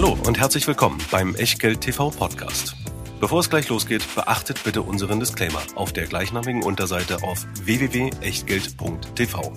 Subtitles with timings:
[0.00, 2.76] Hallo und herzlich willkommen beim Echtgeld TV Podcast.
[3.18, 9.52] Bevor es gleich losgeht, beachtet bitte unseren Disclaimer auf der gleichnamigen Unterseite auf www.echtgeld.tv.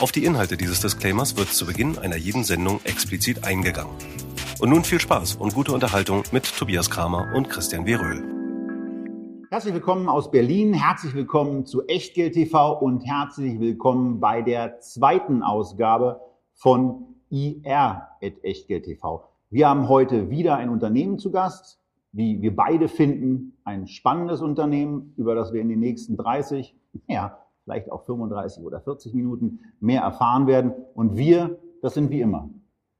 [0.00, 3.94] Auf die Inhalte dieses Disclaimers wird zu Beginn einer jeden Sendung explizit eingegangen.
[4.58, 8.24] Und nun viel Spaß und gute Unterhaltung mit Tobias Kramer und Christian Weröhl.
[9.52, 15.44] Herzlich willkommen aus Berlin, herzlich willkommen zu Echtgeld TV und herzlich willkommen bei der zweiten
[15.44, 16.20] Ausgabe
[16.54, 19.35] von IR at Echtgeld TV.
[19.48, 25.14] Wir haben heute wieder ein Unternehmen zu Gast, wie wir beide finden, ein spannendes Unternehmen,
[25.16, 26.74] über das wir in den nächsten 30,
[27.06, 30.72] ja, vielleicht auch 35 oder 40 Minuten mehr erfahren werden.
[30.94, 32.50] Und wir, das sind wie immer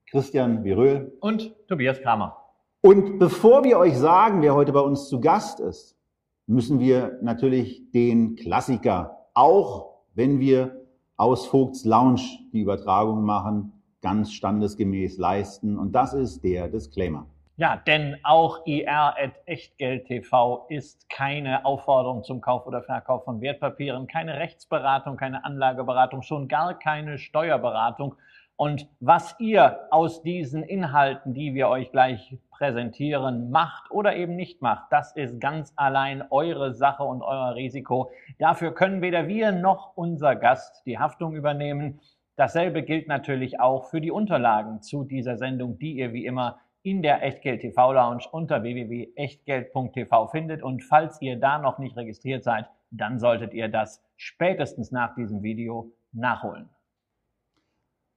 [0.09, 2.37] Christian Biröhl und Tobias Kramer.
[2.79, 5.97] Und bevor wir euch sagen, wer heute bei uns zu Gast ist,
[6.45, 10.85] müssen wir natürlich den Klassiker, auch wenn wir
[11.17, 12.21] aus Vogts Lounge
[12.53, 15.77] die Übertragung machen, ganz standesgemäß leisten.
[15.77, 17.27] Und das ist der Disclaimer.
[17.59, 23.41] Ja, denn auch IR at Echtgeld TV ist keine Aufforderung zum Kauf oder Verkauf von
[23.41, 28.15] Wertpapieren, keine Rechtsberatung, keine Anlageberatung, schon gar keine Steuerberatung.
[28.57, 34.61] Und was ihr aus diesen Inhalten, die wir euch gleich präsentieren, macht oder eben nicht
[34.63, 38.11] macht, das ist ganz allein eure Sache und euer Risiko.
[38.39, 41.99] Dafür können weder wir noch unser Gast die Haftung übernehmen.
[42.37, 47.01] Dasselbe gilt natürlich auch für die Unterlagen zu dieser Sendung, die ihr wie immer in
[47.01, 50.61] der Echtgeld TV Lounge unter www.echtgeld.tv findet.
[50.61, 55.41] Und falls ihr da noch nicht registriert seid, dann solltet ihr das spätestens nach diesem
[55.41, 56.69] Video nachholen.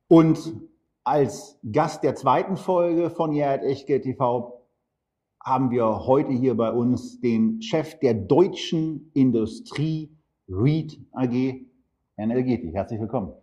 [0.06, 0.38] Und
[1.02, 4.66] als Gast der zweiten Folge von Jahrt Echtgeld TV
[5.42, 10.14] haben wir heute hier bei uns den Chef der deutschen Industrie
[10.46, 11.64] REIT AG,
[12.16, 12.70] Herrn Elgeti.
[12.70, 13.39] Herzlich willkommen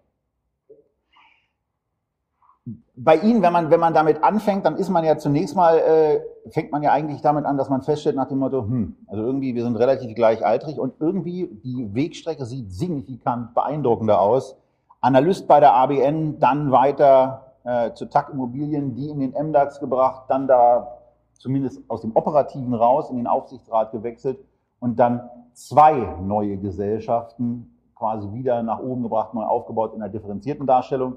[2.95, 6.49] bei Ihnen, wenn man, wenn man damit anfängt, dann ist man ja zunächst mal, äh,
[6.49, 9.55] fängt man ja eigentlich damit an, dass man feststellt nach dem Motto, hm, also irgendwie,
[9.55, 14.57] wir sind relativ gleichaltrig und irgendwie die Wegstrecke sieht signifikant beeindruckender aus.
[14.99, 20.23] Analyst bei der ABN, dann weiter äh, zu TAC Immobilien, die in den MDAX gebracht,
[20.27, 20.97] dann da
[21.33, 24.39] zumindest aus dem Operativen raus in den Aufsichtsrat gewechselt
[24.79, 30.67] und dann zwei neue Gesellschaften quasi wieder nach oben gebracht, neu aufgebaut in einer differenzierten
[30.67, 31.15] Darstellung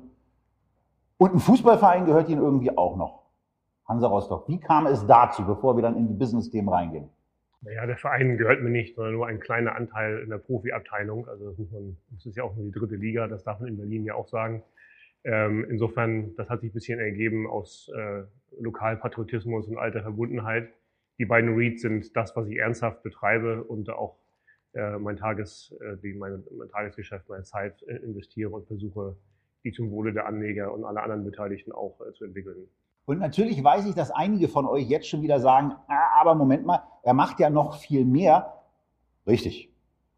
[1.20, 3.26] und ein Fußballverein gehört Ihnen irgendwie auch noch.
[3.86, 4.48] Hansa Rostock.
[4.48, 7.10] Wie kam es dazu, bevor wir dann in die Business-Themen reingehen?
[7.60, 11.28] Naja, der Verein gehört mir nicht, sondern nur ein kleiner Anteil in der Profiabteilung.
[11.28, 13.68] Also das muss man, das ist ja auch nur die dritte Liga, das darf man
[13.68, 14.62] in Berlin ja auch sagen.
[15.24, 18.22] Ähm, insofern, das hat sich ein bisschen ergeben aus äh,
[18.58, 20.70] Lokalpatriotismus und alter Verbundenheit.
[21.18, 24.16] Die beiden Reads sind das, was ich ernsthaft betreibe und auch
[24.72, 29.16] äh, mein, Tages, äh, die, mein, mein Tagesgeschäft, meine Zeit äh, investiere und versuche
[29.64, 32.68] die zum Wohle der Anleger und aller anderen Beteiligten auch äh, zu entwickeln.
[33.06, 36.64] Und natürlich weiß ich, dass einige von euch jetzt schon wieder sagen, ah, aber Moment
[36.64, 38.54] mal, er macht ja noch viel mehr.
[39.26, 39.70] Richtig.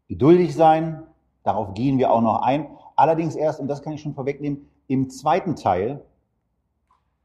[0.07, 1.03] Geduldig sein,
[1.43, 2.67] darauf gehen wir auch noch ein.
[2.95, 6.05] Allerdings erst, und das kann ich schon vorwegnehmen, im zweiten Teil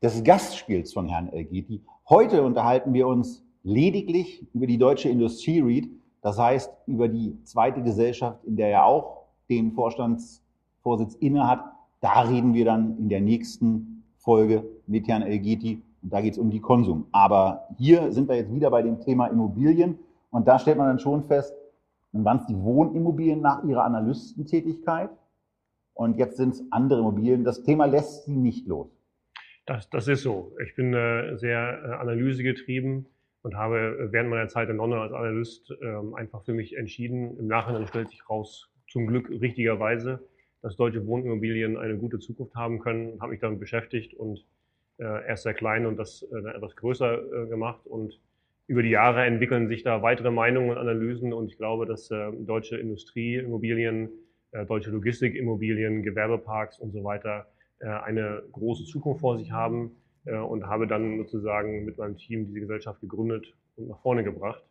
[0.02, 1.84] des Gastspiels von Herrn Elgiti.
[2.08, 5.90] Heute unterhalten wir uns lediglich über die deutsche Industrie REIT,
[6.22, 11.64] das heißt über die zweite Gesellschaft, in der er auch den Vorstandsvorsitz innehat,
[12.00, 16.38] da reden wir dann in der nächsten Folge mit Herrn Elgeti und da geht es
[16.38, 17.06] um die Konsum.
[17.12, 19.98] Aber hier sind wir jetzt wieder bei dem Thema Immobilien
[20.30, 21.54] und da stellt man dann schon fest,
[22.12, 25.10] dann waren es die Wohnimmobilien nach ihrer Analystentätigkeit
[25.94, 27.44] und jetzt sind es andere Immobilien.
[27.44, 28.88] Das Thema lässt sie nicht los.
[29.66, 30.52] Das, das ist so.
[30.64, 33.06] Ich bin äh, sehr äh, analysegetrieben
[33.42, 37.36] und habe während meiner Zeit in London als Analyst äh, einfach für mich entschieden.
[37.38, 40.26] Im Nachhinein stellt sich raus, zum Glück richtigerweise,
[40.62, 44.44] dass deutsche Wohnimmobilien eine gute Zukunft haben können, habe mich damit beschäftigt und
[44.98, 48.20] äh, erst sehr klein und das äh, etwas größer äh, gemacht und
[48.66, 52.30] über die Jahre entwickeln sich da weitere Meinungen und Analysen und ich glaube, dass äh,
[52.32, 54.10] deutsche Industrieimmobilien,
[54.52, 57.46] äh, deutsche Logistikimmobilien, Gewerbeparks und so weiter
[57.78, 59.92] äh, eine große Zukunft vor sich haben
[60.26, 64.62] äh, und habe dann sozusagen mit meinem Team diese Gesellschaft gegründet und nach vorne gebracht.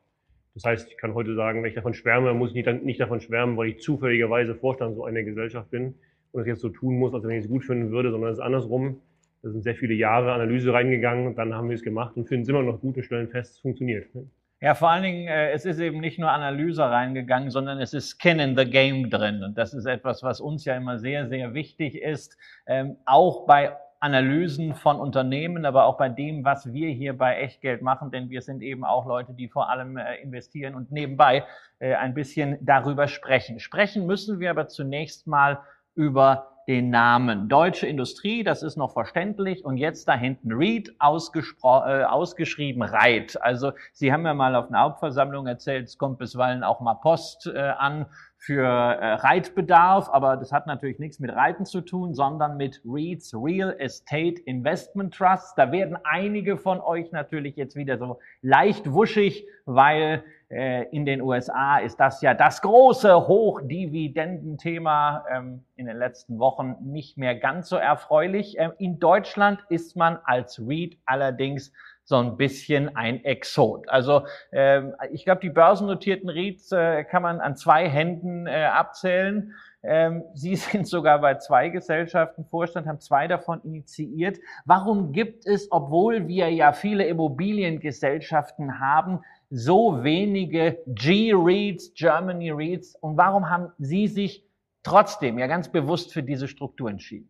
[0.58, 3.58] Das heißt, ich kann heute sagen, wenn ich davon schwärme, muss ich nicht, davon schwärmen,
[3.58, 5.94] weil ich zufälligerweise Vorstand so einer Gesellschaft bin
[6.32, 8.40] und das jetzt so tun muss, als wenn ich es gut finden würde, sondern es
[8.40, 9.00] ist andersrum.
[9.44, 12.50] Da sind sehr viele Jahre Analyse reingegangen, dann haben wir es gemacht und finden es
[12.50, 14.14] immer noch gut und stellen fest, es funktioniert.
[14.16, 14.26] Ne?
[14.60, 18.20] Ja, vor allen Dingen, äh, es ist eben nicht nur Analyse reingegangen, sondern es ist
[18.20, 19.44] Skin in the Game drin.
[19.44, 22.36] Und das ist etwas, was uns ja immer sehr, sehr wichtig ist.
[22.66, 27.82] Ähm, auch bei Analysen von Unternehmen, aber auch bei dem, was wir hier bei Echtgeld
[27.82, 31.44] machen, denn wir sind eben auch Leute, die vor allem äh, investieren und nebenbei
[31.80, 33.60] äh, ein bisschen darüber sprechen.
[33.60, 35.60] Sprechen müssen wir aber zunächst mal
[35.96, 42.04] über den Namen Deutsche Industrie, das ist noch verständlich, und jetzt da hinten REIT äh,
[42.04, 43.42] ausgeschrieben REIT.
[43.42, 47.48] Also Sie haben ja mal auf einer Hauptversammlung erzählt, es kommt bisweilen auch mal Post
[47.48, 48.06] äh, an
[48.38, 53.34] für äh, Reitbedarf, aber das hat natürlich nichts mit Reiten zu tun, sondern mit REITs,
[53.34, 55.56] Real Estate Investment Trusts.
[55.56, 61.22] Da werden einige von euch natürlich jetzt wieder so leicht wuschig, weil äh, in den
[61.22, 67.68] USA ist das ja das große Hochdividendenthema ähm, in den letzten Wochen nicht mehr ganz
[67.68, 68.56] so erfreulich.
[68.58, 71.74] Ähm, in Deutschland ist man als REIT allerdings
[72.08, 73.90] so ein bisschen ein Exot.
[73.90, 79.54] Also ähm, ich glaube, die börsennotierten REITs äh, kann man an zwei Händen äh, abzählen.
[79.84, 84.40] Ähm, Sie sind sogar bei zwei Gesellschaften Vorstand, haben zwei davon initiiert.
[84.64, 89.20] Warum gibt es, obwohl wir ja viele Immobiliengesellschaften haben,
[89.50, 92.96] so wenige G-REITs, Germany REITs?
[92.96, 94.46] Und warum haben Sie sich
[94.82, 97.28] trotzdem ja ganz bewusst für diese Struktur entschieden?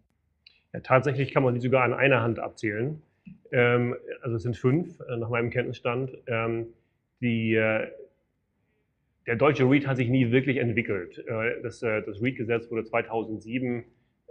[0.71, 3.01] Ja, tatsächlich kann man die sogar an einer Hand abzählen.
[3.51, 6.11] Ähm, also es sind fünf äh, nach meinem Kenntnisstand.
[6.27, 6.67] Ähm,
[7.21, 7.87] die, äh,
[9.25, 11.23] der deutsche REIT hat sich nie wirklich entwickelt.
[11.27, 13.83] Äh, das, äh, das REIT-Gesetz wurde 2007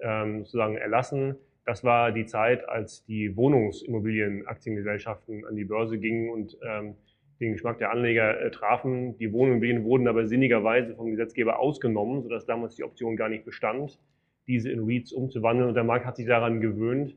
[0.03, 1.37] ähm, sozusagen erlassen.
[1.65, 6.95] Das war die Zeit, als die Wohnungsimmobilienaktiengesellschaften an die Börse gingen und ähm,
[7.41, 9.17] den Geschmack der Anleger äh, trafen.
[9.19, 13.99] Die Wohnimmobilien wurden aber sinnigerweise vom Gesetzgeber ausgenommen, sodass damals die Option gar nicht bestand,
[14.47, 15.69] diese in REITs umzuwandeln.
[15.69, 17.17] Und der Markt hat sich daran gewöhnt,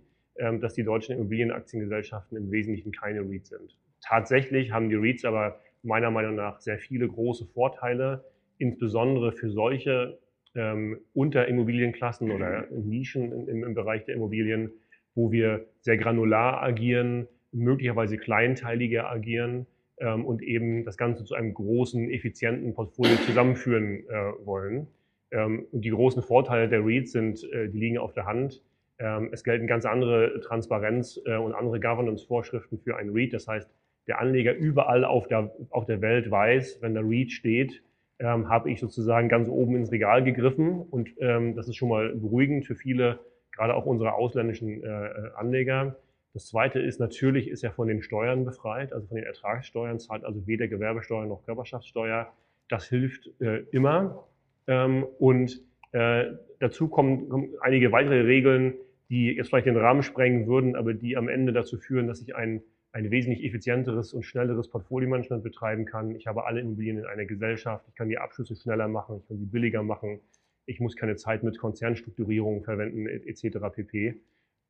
[0.62, 3.77] dass die deutschen Immobilienaktiengesellschaften im Wesentlichen keine REITs sind.
[4.01, 8.24] Tatsächlich haben die REITs aber meiner Meinung nach sehr viele große Vorteile,
[8.57, 10.19] insbesondere für solche
[10.56, 14.71] ähm, Unterimmobilienklassen oder Nischen im, im Bereich der Immobilien,
[15.15, 19.65] wo wir sehr granular agieren, möglicherweise kleinteiliger agieren
[20.00, 24.88] ähm, und eben das Ganze zu einem großen, effizienten Portfolio zusammenführen äh, wollen.
[25.31, 28.63] Ähm, und die großen Vorteile der REITs sind, äh, die liegen auf der Hand.
[29.00, 33.34] Ähm, es gelten ganz andere Transparenz äh, und andere Governance-Vorschriften für ein REIT.
[33.34, 33.69] Das heißt,
[34.07, 37.81] der Anleger überall auf der, auf der Welt weiß, wenn der REIT steht,
[38.19, 40.81] ähm, habe ich sozusagen ganz oben ins Regal gegriffen.
[40.81, 43.19] Und ähm, das ist schon mal beruhigend für viele,
[43.54, 45.95] gerade auch unsere ausländischen äh, Anleger.
[46.34, 50.24] Das zweite ist, natürlich ist er von den Steuern befreit, also von den Ertragssteuern, zahlt
[50.25, 52.31] also weder Gewerbesteuer noch Körperschaftssteuer.
[52.68, 54.28] Das hilft äh, immer.
[54.68, 55.62] Ähm, und
[55.92, 56.25] äh,
[56.60, 58.75] dazu kommen, kommen einige weitere Regeln,
[59.09, 62.35] die jetzt vielleicht den Rahmen sprengen würden, aber die am Ende dazu führen, dass ich
[62.35, 62.61] ein,
[62.91, 66.15] ein wesentlich effizienteres und schnelleres Portfolio-Management betreiben kann.
[66.15, 69.38] Ich habe alle Immobilien in einer Gesellschaft, ich kann die Abschlüsse schneller machen, ich kann
[69.38, 70.19] sie billiger machen,
[70.65, 73.57] ich muss keine Zeit mit Konzernstrukturierungen verwenden, etc.
[73.73, 74.21] pp.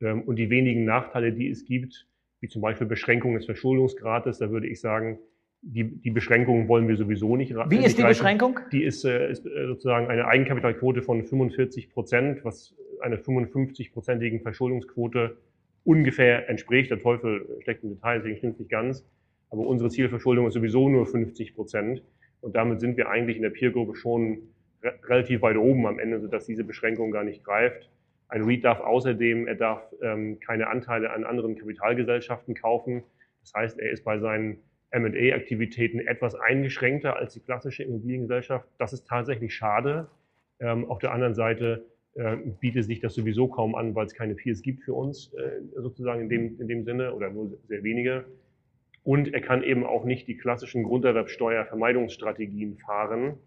[0.01, 2.07] Ähm, und die wenigen Nachteile, die es gibt,
[2.39, 5.19] wie zum Beispiel Beschränkung des Verschuldungsgrates, da würde ich sagen,
[5.61, 7.53] die, die Beschränkungen wollen wir sowieso nicht.
[7.53, 8.61] Wie ist die Beschränkung?
[8.71, 15.37] Die ist, äh, ist äh, sozusagen eine Eigenkapitalquote von 45 Prozent, was einer 55-prozentigen Verschuldungsquote
[15.83, 16.91] ungefähr entspricht.
[16.91, 19.05] Der Teufel steckt im Detail, deswegen stimmt es nicht ganz.
[19.49, 22.03] Aber unsere Zielverschuldung ist sowieso nur 50 Prozent.
[22.41, 24.39] Und damit sind wir eigentlich in der Peergruppe schon
[24.83, 27.89] re relativ weit oben am Ende, sodass diese Beschränkung gar nicht greift.
[28.27, 33.03] Ein REIT darf außerdem, er darf ähm, keine Anteile an anderen Kapitalgesellschaften kaufen.
[33.41, 34.59] Das heißt, er ist bei seinen
[34.91, 38.67] M&A-Aktivitäten etwas eingeschränkter als die klassische Immobiliengesellschaft.
[38.77, 40.07] Das ist tatsächlich schade.
[40.59, 41.85] Ähm, auf der anderen Seite
[42.15, 45.61] äh, bietet sich das sowieso kaum an, weil es keine Peers gibt für uns, äh,
[45.75, 48.25] sozusagen in dem, in dem Sinne oder nur sehr wenige.
[49.03, 53.37] Und er kann eben auch nicht die klassischen Grunderwerbsteuervermeidungsstrategien fahren,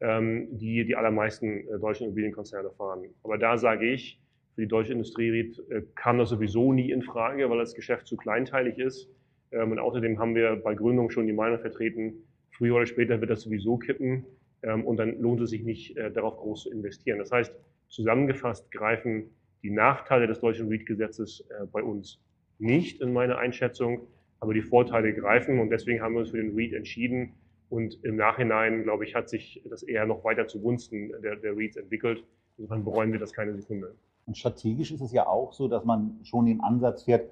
[0.00, 3.04] ähm, die die allermeisten äh, deutschen Immobilienkonzerne fahren.
[3.22, 4.20] Aber da sage ich,
[4.54, 8.16] für die deutsche Industrie äh, kam das sowieso nie in Frage, weil das Geschäft zu
[8.16, 9.08] kleinteilig ist.
[9.52, 12.14] Ähm, und außerdem haben wir bei Gründung schon die Meinung vertreten,
[12.50, 14.24] früher oder später wird das sowieso kippen
[14.62, 17.18] ähm, und dann lohnt es sich nicht, äh, darauf groß zu investieren.
[17.18, 17.54] Das heißt,
[17.88, 19.30] Zusammengefasst greifen
[19.62, 22.20] die Nachteile des deutschen REIT-Gesetzes äh, bei uns
[22.58, 24.06] nicht in meiner Einschätzung,
[24.40, 27.34] aber die Vorteile greifen und deswegen haben wir uns für den REIT entschieden.
[27.68, 31.76] Und im Nachhinein, glaube ich, hat sich das eher noch weiter zugunsten der, der REITs
[31.76, 32.24] entwickelt.
[32.58, 33.94] Insofern bereuen wir das keine Sekunde.
[34.26, 37.28] Und strategisch ist es ja auch so, dass man schon den Ansatz fährt,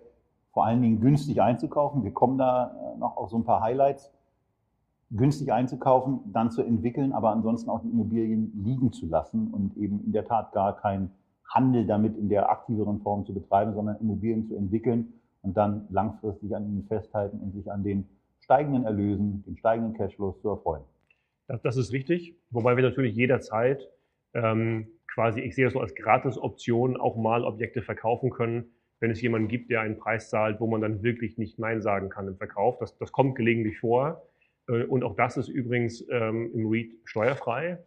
[0.53, 2.05] vor allen Dingen günstig einzukaufen.
[2.05, 4.13] Wir kommen da äh, noch auf so ein paar Highlights
[5.11, 10.03] günstig einzukaufen, dann zu entwickeln, aber ansonsten auch die Immobilien liegen zu lassen und eben
[10.05, 11.11] in der Tat gar keinen
[11.49, 16.55] Handel damit in der aktiveren Form zu betreiben, sondern Immobilien zu entwickeln und dann langfristig
[16.57, 18.09] an ihnen festhalten und sich an den
[18.41, 20.83] steigenden Erlösen, den steigenden Cashflows zu erfreuen.
[21.47, 23.89] Das, das ist richtig, wobei wir natürlich jederzeit
[24.33, 28.65] ähm, quasi, ich sehe das so als Gratis-Option, auch mal Objekte verkaufen können,
[29.01, 32.09] wenn es jemanden gibt, der einen Preis zahlt, wo man dann wirklich nicht Nein sagen
[32.09, 32.79] kann im Verkauf.
[32.79, 34.23] Das, das kommt gelegentlich vor.
[34.69, 37.79] Äh, und auch das ist übrigens ähm, im REIT steuerfrei.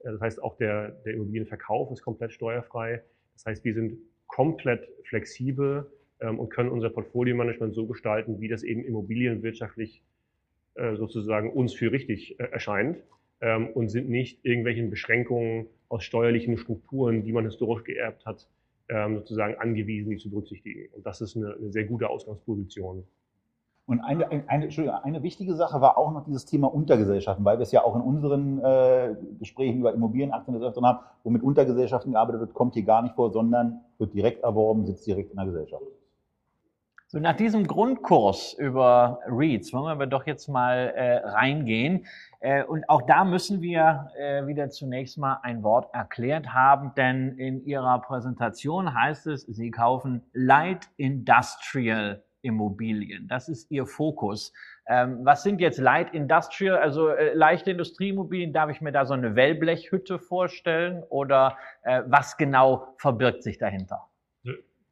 [0.00, 3.02] Äh, das heißt, auch der, der Immobilienverkauf ist komplett steuerfrei.
[3.34, 5.90] Das heißt, wir sind komplett flexibel
[6.20, 10.02] ähm, und können unser Portfolio-Management so gestalten, wie das eben immobilienwirtschaftlich
[10.74, 12.98] äh, sozusagen uns für richtig äh, erscheint
[13.40, 18.48] ähm, und sind nicht irgendwelchen Beschränkungen aus steuerlichen Strukturen, die man historisch geerbt hat,
[18.88, 20.88] ähm, sozusagen angewiesen, die zu berücksichtigen.
[20.92, 23.04] Und das ist eine, eine sehr gute Ausgangsposition.
[23.86, 27.70] Und eine, eine, eine wichtige Sache war auch noch dieses Thema Untergesellschaften, weil wir es
[27.70, 32.54] ja auch in unseren äh, Gesprächen über Immobilienaktien drin haben, wo mit Untergesellschaften gearbeitet wird,
[32.54, 35.84] kommt hier gar nicht vor, sondern wird direkt erworben, sitzt direkt in der Gesellschaft.
[37.08, 42.04] So, nach diesem Grundkurs über REITs wollen wir doch jetzt mal äh, reingehen.
[42.40, 47.38] Äh, und auch da müssen wir äh, wieder zunächst mal ein Wort erklärt haben, denn
[47.38, 53.26] in Ihrer Präsentation heißt es, Sie kaufen Light Industrial Immobilien.
[53.28, 54.52] Das ist Ihr Fokus.
[54.88, 58.52] Ähm, was sind jetzt Light Industrial, also äh, leichte Industrieimmobilien?
[58.52, 64.08] Darf ich mir da so eine Wellblechhütte vorstellen oder äh, was genau verbirgt sich dahinter?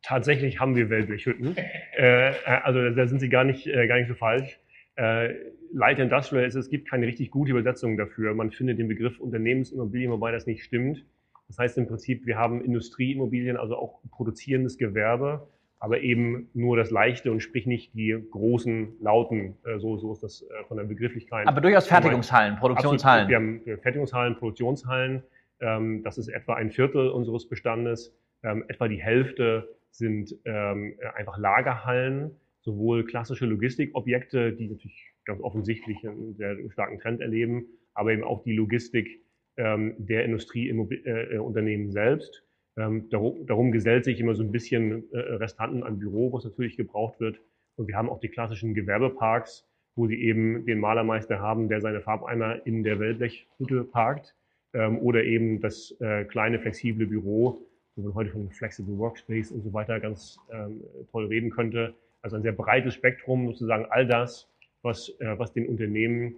[0.02, 1.56] Tatsächlich haben wir Wellblechhütten.
[1.96, 2.32] äh,
[2.64, 4.58] also da sind Sie gar nicht, äh, gar nicht so falsch.
[4.96, 5.34] Äh,
[5.72, 8.34] Light Industrial ist, es gibt keine richtig gute Übersetzung dafür.
[8.34, 11.04] Man findet den Begriff Unternehmensimmobilien, wobei das nicht stimmt.
[11.48, 15.48] Das heißt im Prinzip, wir haben Industrieimmobilien, also auch produzierendes Gewerbe,
[15.84, 20.22] aber eben nur das Leichte und sprich nicht die großen, lauten, äh, so, so ist
[20.22, 21.46] das äh, von der Begrifflichkeit.
[21.46, 23.26] Aber durchaus Fertigungshallen, Produktionshallen.
[23.26, 23.66] Absolut.
[23.66, 25.22] Wir haben Fertigungshallen, Produktionshallen.
[25.60, 28.16] Ähm, das ist etwa ein Viertel unseres Bestandes.
[28.42, 32.30] Ähm, etwa die Hälfte sind ähm, einfach Lagerhallen,
[32.62, 38.42] sowohl klassische Logistikobjekte, die natürlich ganz offensichtlich einen sehr starken Trend erleben, aber eben auch
[38.42, 39.20] die Logistik
[39.56, 42.43] der Industrieunternehmen selbst.
[42.76, 46.76] Ähm, darum, darum, gesellt sich immer so ein bisschen äh, Restanten an Büro, was natürlich
[46.76, 47.40] gebraucht wird.
[47.76, 52.00] Und wir haben auch die klassischen Gewerbeparks, wo sie eben den Malermeister haben, der seine
[52.00, 54.34] Farbeimer in der Wellblechhütte parkt.
[54.72, 57.62] Ähm, oder eben das äh, kleine flexible Büro,
[57.94, 61.94] wo man heute von Flexible Workspace und so weiter ganz ähm, toll reden könnte.
[62.22, 64.48] Also ein sehr breites Spektrum, sozusagen all das,
[64.82, 66.34] was, äh, was den Unternehmen,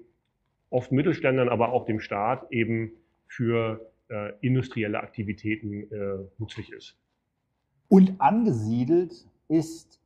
[0.69, 2.93] oft Mittelständlern, aber auch dem Staat eben
[3.26, 6.96] für äh, industrielle Aktivitäten äh, nützlich ist.
[7.88, 10.00] Und angesiedelt ist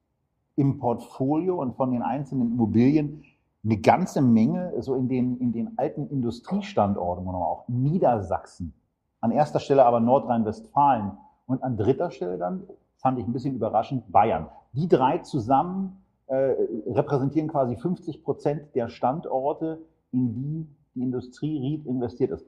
[0.57, 3.25] im Portfolio und von den einzelnen Immobilien
[3.65, 8.73] eine ganze Menge, so in den, in den alten Industriestandorten, auch Niedersachsen.
[9.21, 11.13] An erster Stelle aber Nordrhein-Westfalen
[11.47, 12.63] und an dritter Stelle dann,
[12.97, 14.49] fand ich ein bisschen überraschend, Bayern.
[14.73, 16.55] Die drei zusammen äh,
[16.87, 19.79] repräsentieren quasi 50 Prozent der Standorte,
[20.13, 22.47] in die die Industrie REIT investiert ist.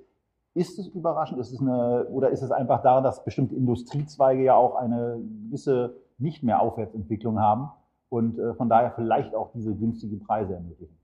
[0.55, 1.41] Ist es überraschend?
[1.41, 5.97] Ist es eine, oder ist es einfach daran, dass bestimmte Industriezweige ja auch eine gewisse
[6.19, 7.71] nicht mehr Aufwärtsentwicklung haben
[8.11, 10.97] und äh, von daher vielleicht auch diese günstigen Preise ermöglichen?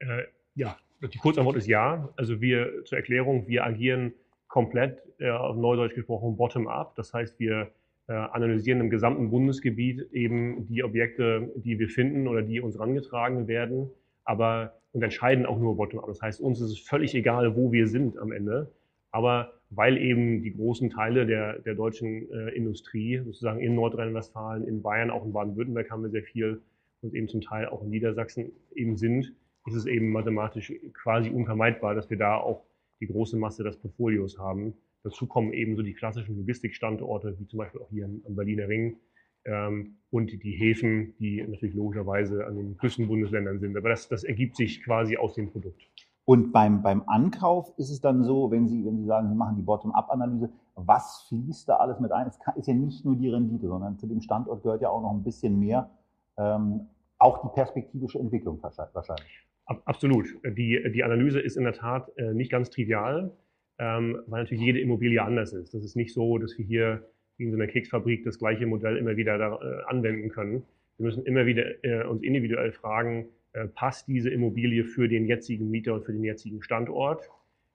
[0.00, 2.08] Äh, ja, die Kurzantwort ist ja.
[2.16, 4.12] Also wir zur Erklärung, wir agieren
[4.48, 6.94] komplett, äh, auf Neudeutsch gesprochen, bottom-up.
[6.96, 7.70] Das heißt, wir
[8.06, 13.48] äh, analysieren im gesamten Bundesgebiet eben die Objekte, die wir finden oder die uns rangetragen
[13.48, 13.90] werden.
[14.24, 16.06] Aber und entscheiden auch nur bottom-up.
[16.06, 18.70] Das heißt, uns ist es völlig egal, wo wir sind am Ende.
[19.10, 24.82] Aber weil eben die großen Teile der, der deutschen äh, Industrie, sozusagen in Nordrhein-Westfalen, in
[24.82, 26.62] Bayern, auch in Baden-Württemberg haben wir sehr viel
[27.00, 29.34] und eben zum Teil auch in Niedersachsen eben sind,
[29.66, 32.64] ist es eben mathematisch quasi unvermeidbar, dass wir da auch
[33.00, 34.74] die große Masse des Portfolios haben.
[35.02, 38.96] Dazu kommen eben so die klassischen Logistikstandorte, wie zum Beispiel auch hier am Berliner Ring,
[39.44, 43.76] ähm, und die Häfen, die natürlich logischerweise an den Küstenbundesländern sind.
[43.76, 45.82] Aber das, das ergibt sich quasi aus dem Produkt.
[46.24, 49.56] Und beim, beim Ankauf ist es dann so, wenn Sie, wenn Sie sagen, Sie machen
[49.56, 52.26] die Bottom-up-Analyse, was fließt da alles mit ein?
[52.28, 55.02] Es kann, ist ja nicht nur die Rendite, sondern zu dem Standort gehört ja auch
[55.02, 55.90] noch ein bisschen mehr,
[56.36, 56.86] ähm,
[57.18, 59.46] auch die perspektivische Entwicklung wahrscheinlich.
[59.66, 60.26] Absolut.
[60.44, 63.32] Die, die Analyse ist in der Tat äh, nicht ganz trivial,
[63.78, 65.74] ähm, weil natürlich jede Immobilie anders ist.
[65.74, 67.08] Das ist nicht so, dass wir hier
[67.42, 70.62] wie in so einer Keksfabrik das gleiche Modell immer wieder da, äh, anwenden können.
[70.98, 75.70] Wir müssen immer wieder äh, uns individuell fragen, äh, passt diese Immobilie für den jetzigen
[75.70, 77.28] Mieter und für den jetzigen Standort?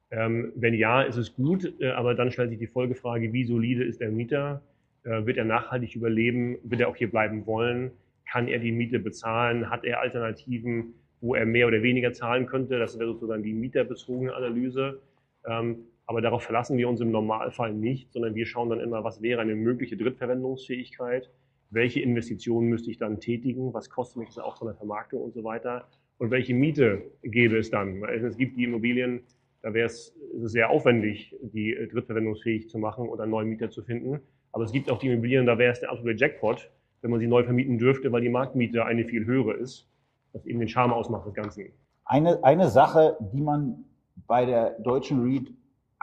[0.09, 3.83] Ähm, wenn ja, ist es gut, äh, aber dann stellt sich die Folgefrage, wie solide
[3.83, 4.62] ist der Mieter?
[5.03, 6.57] Äh, wird er nachhaltig überleben?
[6.63, 7.91] Wird er auch hier bleiben wollen?
[8.29, 9.69] Kann er die Miete bezahlen?
[9.69, 12.79] Hat er Alternativen, wo er mehr oder weniger zahlen könnte?
[12.79, 15.01] Das wäre sozusagen die mieterbezogene Analyse.
[15.45, 19.22] Ähm, aber darauf verlassen wir uns im Normalfall nicht, sondern wir schauen dann immer, was
[19.22, 21.30] wäre eine mögliche Drittverwendungsfähigkeit,
[21.70, 25.34] welche Investitionen müsste ich dann tätigen, was kostet mich das auch von der Vermarktung und
[25.34, 28.04] so weiter und welche Miete gäbe es dann.
[28.06, 29.22] Es gibt die Immobilien,
[29.62, 34.22] da wäre es sehr aufwendig, die drittverwendungsfähig zu machen und einen neuen Mieter zu finden.
[34.54, 36.72] Aber es gibt auch die Immobilien, da wäre es der absolute Jackpot,
[37.02, 39.90] wenn man sie neu vermieten dürfte, weil die Marktmiete eine viel höhere ist,
[40.32, 41.66] was eben den Charme ausmacht des Ganzen.
[42.06, 43.84] Eine, eine Sache, die man
[44.26, 45.52] bei der deutschen REIT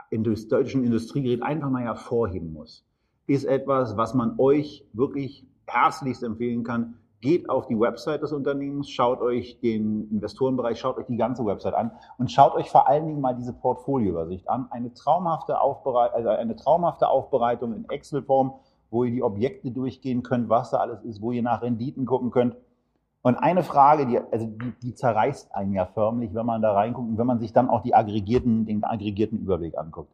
[0.09, 2.85] in der deutschen Industriegerät einfach mal hervorheben muss.
[3.27, 6.95] ist etwas, was man euch wirklich herzlichst empfehlen kann.
[7.21, 11.73] Geht auf die Website des Unternehmens, schaut euch den Investorenbereich, schaut euch die ganze Website
[11.73, 14.67] an und schaut euch vor allen Dingen mal diese Portfolioübersicht an.
[14.69, 18.53] Eine traumhafte, Aufbereit also eine traumhafte Aufbereitung in Excel-Form,
[18.91, 22.29] wo ihr die Objekte durchgehen könnt, was da alles ist, wo ihr nach Renditen gucken
[22.29, 22.57] könnt.
[23.25, 27.09] Und eine Frage, die, also die, die zerreißt einen ja förmlich, wenn man da reinguckt
[27.09, 30.11] und wenn man sich dann auch die aggregierten, den aggregierten Überblick anguckt.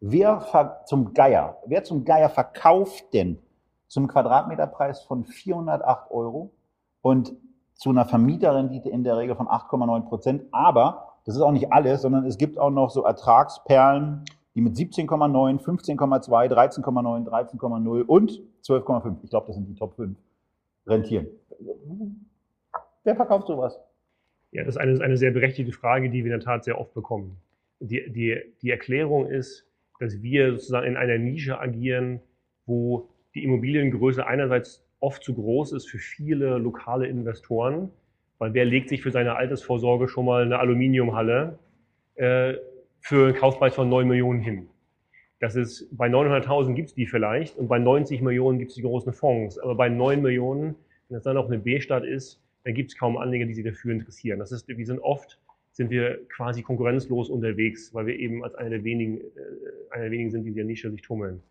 [0.00, 3.38] Wer zum Geier, wer zum Geier verkauft denn
[3.88, 6.50] zum Quadratmeterpreis von 408 Euro
[7.00, 7.32] und
[7.72, 10.42] zu einer Vermieterrendite in der Regel von 8,9 Prozent.
[10.52, 14.76] Aber das ist auch nicht alles, sondern es gibt auch noch so Ertragsperlen, die mit
[14.76, 20.14] 17,9, 15,2, 13,9, 13,0 und 12,5, ich glaube, das sind die Top 5,
[20.86, 21.26] rentieren.
[23.04, 23.78] Wer verkauft sowas?
[24.52, 26.92] Ja, das ist eine, eine sehr berechtigte Frage, die wir in der Tat sehr oft
[26.92, 27.36] bekommen.
[27.78, 29.66] Die, die, die Erklärung ist,
[30.00, 32.20] dass wir sozusagen in einer Nische agieren,
[32.66, 37.90] wo die Immobiliengröße einerseits oft zu groß ist für viele lokale Investoren,
[38.38, 41.58] weil wer legt sich für seine Altersvorsorge schon mal eine Aluminiumhalle
[42.16, 42.54] äh,
[43.00, 44.68] für einen Kaufpreis von 9 Millionen hin?
[45.38, 48.82] Das ist, bei 900.000 gibt es die vielleicht und bei 90 Millionen gibt es die
[48.82, 49.58] großen Fonds.
[49.58, 50.74] Aber bei 9 Millionen,
[51.08, 53.92] wenn das dann noch eine B-Stadt ist, dann gibt es kaum Anleger, die sich dafür
[53.92, 54.38] interessieren.
[54.38, 55.38] Das ist, wir sind oft
[55.72, 59.22] sind wir quasi konkurrenzlos unterwegs, weil wir eben als einer der wenigen, äh,
[59.90, 61.42] einer der wenigen sind, die in der Nische sich tummeln.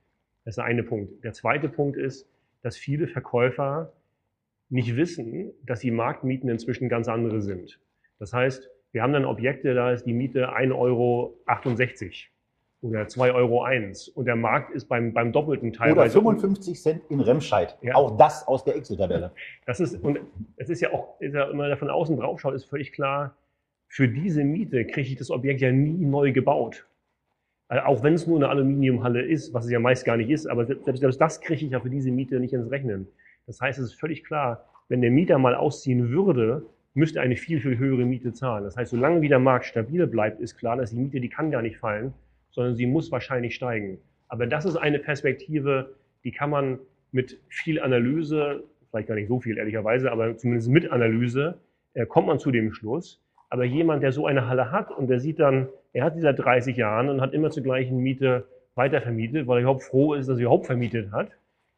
[0.43, 1.23] Das ist der eine Punkt.
[1.23, 2.27] Der zweite Punkt ist,
[2.61, 3.93] dass viele Verkäufer
[4.69, 7.79] nicht wissen, dass die Marktmieten inzwischen ganz andere sind.
[8.19, 11.39] Das heißt, wir haben dann Objekte, da ist die Miete 1,68 Euro
[12.81, 13.67] oder 2,01 Euro
[14.15, 16.19] und der Markt ist beim, beim doppelten teilweise.
[16.19, 17.77] Oder 55 Cent in Remscheid.
[17.81, 17.95] Ja.
[17.95, 19.31] Auch das aus der Excel-Tabelle.
[19.65, 20.19] Das ist, und
[20.55, 22.93] es ist ja auch, ist ja, wenn man da von außen drauf schaut, ist völlig
[22.93, 23.35] klar,
[23.87, 26.87] für diese Miete kriege ich das Objekt ja nie neu gebaut.
[27.67, 30.47] Also auch wenn es nur eine Aluminiumhalle ist, was es ja meist gar nicht ist,
[30.47, 33.07] aber selbst, selbst das kriege ich ja für diese Miete nicht ins Rechnen.
[33.45, 37.59] Das heißt, es ist völlig klar, wenn der Mieter mal ausziehen würde, müsste eine viel,
[37.59, 38.63] viel höhere Miete zahlen.
[38.63, 41.51] Das heißt, solange wie der Markt stabil bleibt, ist klar, dass die Miete, die kann
[41.51, 42.13] gar nicht fallen,
[42.51, 43.99] sondern sie muss wahrscheinlich steigen.
[44.27, 46.79] Aber das ist eine Perspektive, die kann man
[47.11, 51.59] mit viel Analyse, vielleicht gar nicht so viel ehrlicherweise, aber zumindest mit Analyse,
[51.93, 55.19] äh, kommt man zu dem Schluss, aber jemand, der so eine Halle hat und der
[55.19, 59.47] sieht dann, er hat die seit 30 Jahren und hat immer zur gleichen Miete weitervermietet,
[59.47, 61.31] weil er überhaupt froh ist, dass er überhaupt vermietet hat,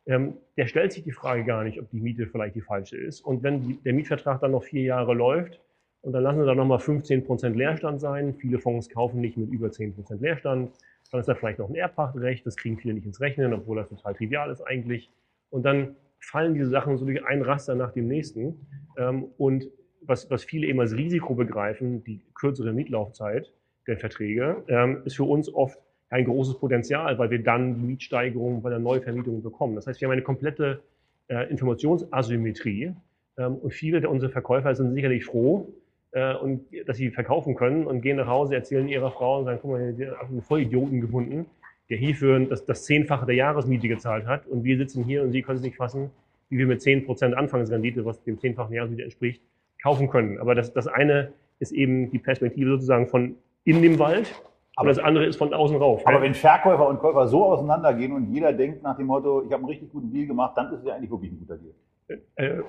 [0.05, 3.21] ähm, der stellt sich die Frage gar nicht, ob die Miete vielleicht die falsche ist.
[3.21, 5.59] Und wenn die, der Mietvertrag dann noch vier Jahre läuft
[6.01, 9.51] und dann lassen wir da nochmal 15 Prozent Leerstand sein, viele Fonds kaufen nicht mit
[9.51, 10.71] über 10 Prozent Leerstand,
[11.11, 13.89] dann ist da vielleicht noch ein Erbpachtrecht, das kriegen viele nicht ins Rechnen, obwohl das
[13.89, 15.09] total trivial ist eigentlich.
[15.49, 18.65] Und dann fallen diese Sachen so durch ein Raster nach dem nächsten.
[18.97, 19.69] Ähm, und
[20.01, 23.51] was, was viele eben als Risiko begreifen, die kürzere Mietlaufzeit
[23.87, 28.61] der Verträge, ähm, ist für uns oft ein großes Potenzial, weil wir dann die Mietsteigerung
[28.61, 29.75] bei der Neuvermietung bekommen.
[29.75, 30.81] Das heißt, wir haben eine komplette
[31.27, 32.93] äh, Informationsasymmetrie
[33.37, 35.73] ähm, und viele der unserer Verkäufer sind sicherlich froh,
[36.11, 39.59] äh, und, dass sie verkaufen können und gehen nach Hause, erzählen ihrer Frau und sagen,
[39.61, 41.45] guck mal, wir haben einen Vollidioten gefunden,
[41.89, 45.41] der hierfür das, das Zehnfache der Jahresmiete gezahlt hat und wir sitzen hier und sie
[45.41, 46.11] können es nicht fassen,
[46.49, 49.41] wie wir mit 10% Anfangsrendite, was dem zehnfachen Jahresmiete entspricht,
[49.81, 50.39] kaufen können.
[50.39, 54.33] Aber das, das eine ist eben die Perspektive sozusagen von in dem Wald,
[54.75, 56.05] aber das andere ist von außen rauf.
[56.07, 59.57] Aber wenn Verkäufer und Käufer so auseinandergehen und jeder denkt nach dem Motto, ich habe
[59.57, 62.21] einen richtig guten Deal gemacht, dann ist es ja eigentlich wirklich ein guter Deal.
[62.35, 62.63] Äh,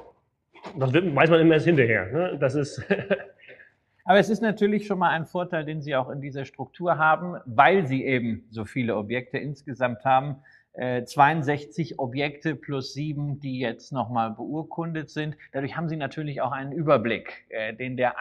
[0.79, 2.07] das weiß man immer erst hinterher.
[2.13, 2.39] Ne?
[2.39, 2.85] Das ist
[4.05, 7.37] Aber es ist natürlich schon mal ein Vorteil, den Sie auch in dieser Struktur haben,
[7.45, 10.43] weil Sie eben so viele Objekte insgesamt haben,
[10.75, 15.37] 62 äh, Objekte plus sieben, die jetzt nochmal beurkundet sind.
[15.53, 18.21] Dadurch haben Sie natürlich auch einen Überblick, äh, den der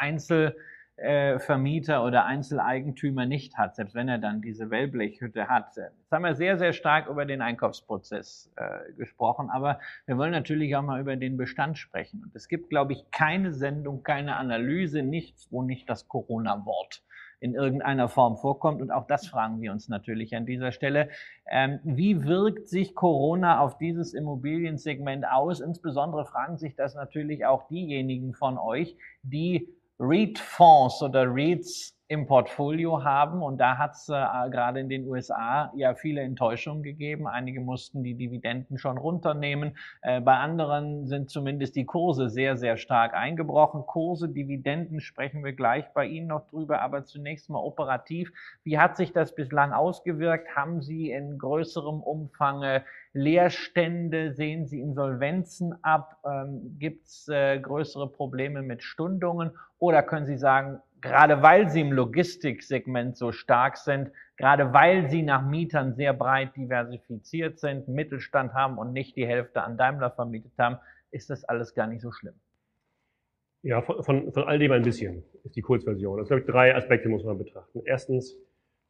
[1.01, 5.75] Einzelvermieter oder Einzeleigentümer nicht hat, selbst wenn er dann diese Wellblechhütte hat.
[5.75, 10.75] Jetzt haben wir sehr, sehr stark über den Einkaufsprozess äh, gesprochen, aber wir wollen natürlich
[10.75, 12.23] auch mal über den Bestand sprechen.
[12.23, 17.03] Und es gibt, glaube ich, keine Sendung, keine Analyse, nichts, wo nicht das Corona-Wort
[17.39, 18.83] in irgendeiner Form vorkommt.
[18.83, 21.09] Und auch das fragen wir uns natürlich an dieser Stelle.
[21.49, 25.59] Ähm, wie wirkt sich Corona auf dieses Immobiliensegment aus?
[25.59, 29.67] Insbesondere fragen sich das natürlich auch diejenigen von euch, die
[30.01, 33.41] REIT-Fonds oder REITs im Portfolio haben.
[33.41, 37.25] Und da hat es äh, gerade in den USA ja viele Enttäuschungen gegeben.
[37.25, 39.77] Einige mussten die Dividenden schon runternehmen.
[40.01, 43.85] Äh, bei anderen sind zumindest die Kurse sehr, sehr stark eingebrochen.
[43.85, 46.81] Kurse, Dividenden sprechen wir gleich bei Ihnen noch drüber.
[46.81, 48.33] Aber zunächst mal operativ.
[48.65, 50.53] Wie hat sich das bislang ausgewirkt?
[50.53, 52.81] Haben Sie in größerem Umfang
[53.13, 54.33] Leerstände?
[54.33, 56.17] Sehen Sie Insolvenzen ab?
[56.25, 59.51] Ähm, Gibt es äh, größere Probleme mit Stundungen?
[59.79, 65.23] Oder können Sie sagen, gerade weil sie im Logistiksegment so stark sind, gerade weil sie
[65.23, 70.53] nach Mietern sehr breit diversifiziert sind, Mittelstand haben und nicht die Hälfte an Daimler vermietet
[70.57, 70.77] haben,
[71.11, 72.35] ist das alles gar nicht so schlimm.
[73.63, 76.19] Ja, von, von, von all dem ein bisschen ist die Kurzversion.
[76.19, 77.81] Es gibt drei Aspekte, muss man betrachten.
[77.85, 78.37] Erstens,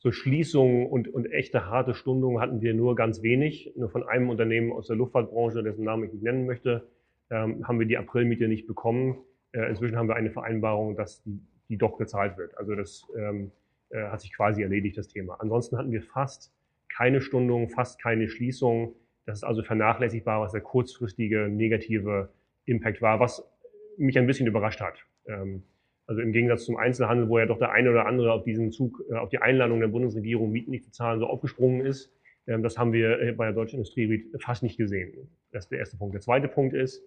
[0.01, 3.71] so Schließungen und, und echte harte Stundungen hatten wir nur ganz wenig.
[3.75, 6.87] Nur von einem Unternehmen aus der Luftfahrtbranche, dessen Namen ich nicht nennen möchte,
[7.29, 9.19] ähm, haben wir die Aprilmiete nicht bekommen.
[9.51, 11.39] Äh, inzwischen haben wir eine Vereinbarung, dass die,
[11.71, 12.57] die doch gezahlt wird.
[12.57, 13.51] Also das ähm,
[13.89, 15.37] äh, hat sich quasi erledigt, das Thema.
[15.39, 16.53] Ansonsten hatten wir fast
[16.89, 18.93] keine Stundung, fast keine Schließung.
[19.25, 22.29] Das ist also vernachlässigbar, was der kurzfristige negative
[22.65, 23.49] Impact war, was
[23.97, 25.05] mich ein bisschen überrascht hat.
[25.27, 25.63] Ähm,
[26.07, 29.01] also im Gegensatz zum Einzelhandel, wo ja doch der eine oder andere auf diesen Zug,
[29.09, 32.13] äh, auf die Einladung der Bundesregierung, Mieten nicht zu zahlen, so aufgesprungen ist.
[32.47, 35.29] Ähm, das haben wir äh, bei der Deutschen Industrie fast nicht gesehen.
[35.53, 36.13] Das ist der erste Punkt.
[36.13, 37.01] Der zweite Punkt ist,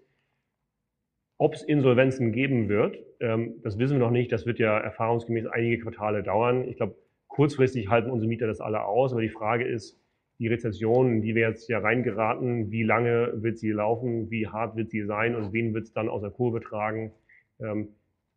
[1.39, 4.33] ob es Insolvenzen geben wird, ähm, das wissen wir noch nicht.
[4.33, 6.69] Das wird ja erfahrungsgemäß einige Quartale dauern.
[6.69, 6.97] Ich glaube,
[7.29, 9.13] kurzfristig halten unsere Mieter das alle aus.
[9.13, 9.99] Aber die Frage ist,
[10.39, 14.91] die Rezession, die wir jetzt ja reingeraten, wie lange wird sie laufen, wie hart wird
[14.91, 17.13] sie sein und wen wird es dann aus der Kurve tragen?
[17.61, 17.89] Ähm,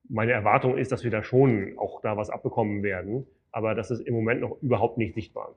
[0.10, 4.01] meine Erwartung ist, dass wir da schon auch da was abbekommen werden, aber das ist
[4.01, 5.55] im Moment noch überhaupt nicht sichtbar.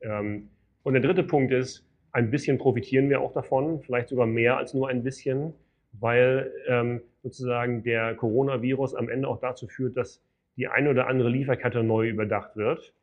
[0.00, 0.48] Ähm,
[0.82, 4.74] und der dritte Punkt ist, ein bisschen profitieren wir auch davon, vielleicht sogar mehr als
[4.74, 5.54] nur ein bisschen,
[5.92, 10.22] weil ähm, sozusagen der Coronavirus am Ende auch dazu führt, dass
[10.56, 12.94] die eine oder andere Lieferkette neu überdacht wird.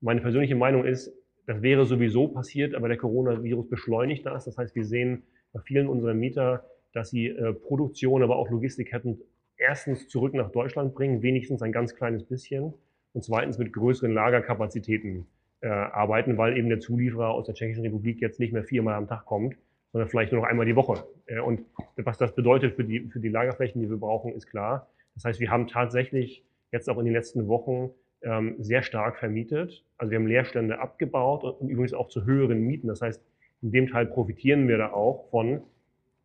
[0.00, 1.12] Meine persönliche Meinung ist,
[1.46, 4.46] das wäre sowieso passiert, aber der Coronavirus beschleunigt das.
[4.46, 9.20] Das heißt, wir sehen bei vielen unserer Mieter, dass sie äh, Produktion, aber auch Logistikketten
[9.56, 12.74] erstens zurück nach Deutschland bringen, wenigstens ein ganz kleines bisschen,
[13.12, 15.26] und zweitens mit größeren Lagerkapazitäten
[15.60, 19.06] äh, arbeiten, weil eben der Zulieferer aus der Tschechischen Republik jetzt nicht mehr viermal am
[19.06, 19.56] Tag kommt,
[19.94, 21.06] sondern vielleicht nur noch einmal die Woche.
[21.26, 21.60] Äh, und
[21.94, 24.90] was das bedeutet für die, für die Lagerflächen, die wir brauchen, ist klar.
[25.14, 27.90] Das heißt, wir haben tatsächlich jetzt auch in den letzten Wochen
[28.22, 29.84] ähm, sehr stark vermietet.
[29.96, 32.88] Also wir haben Leerstände abgebaut und, und übrigens auch zu höheren Mieten.
[32.88, 33.22] Das heißt,
[33.62, 35.62] in dem Teil profitieren wir da auch von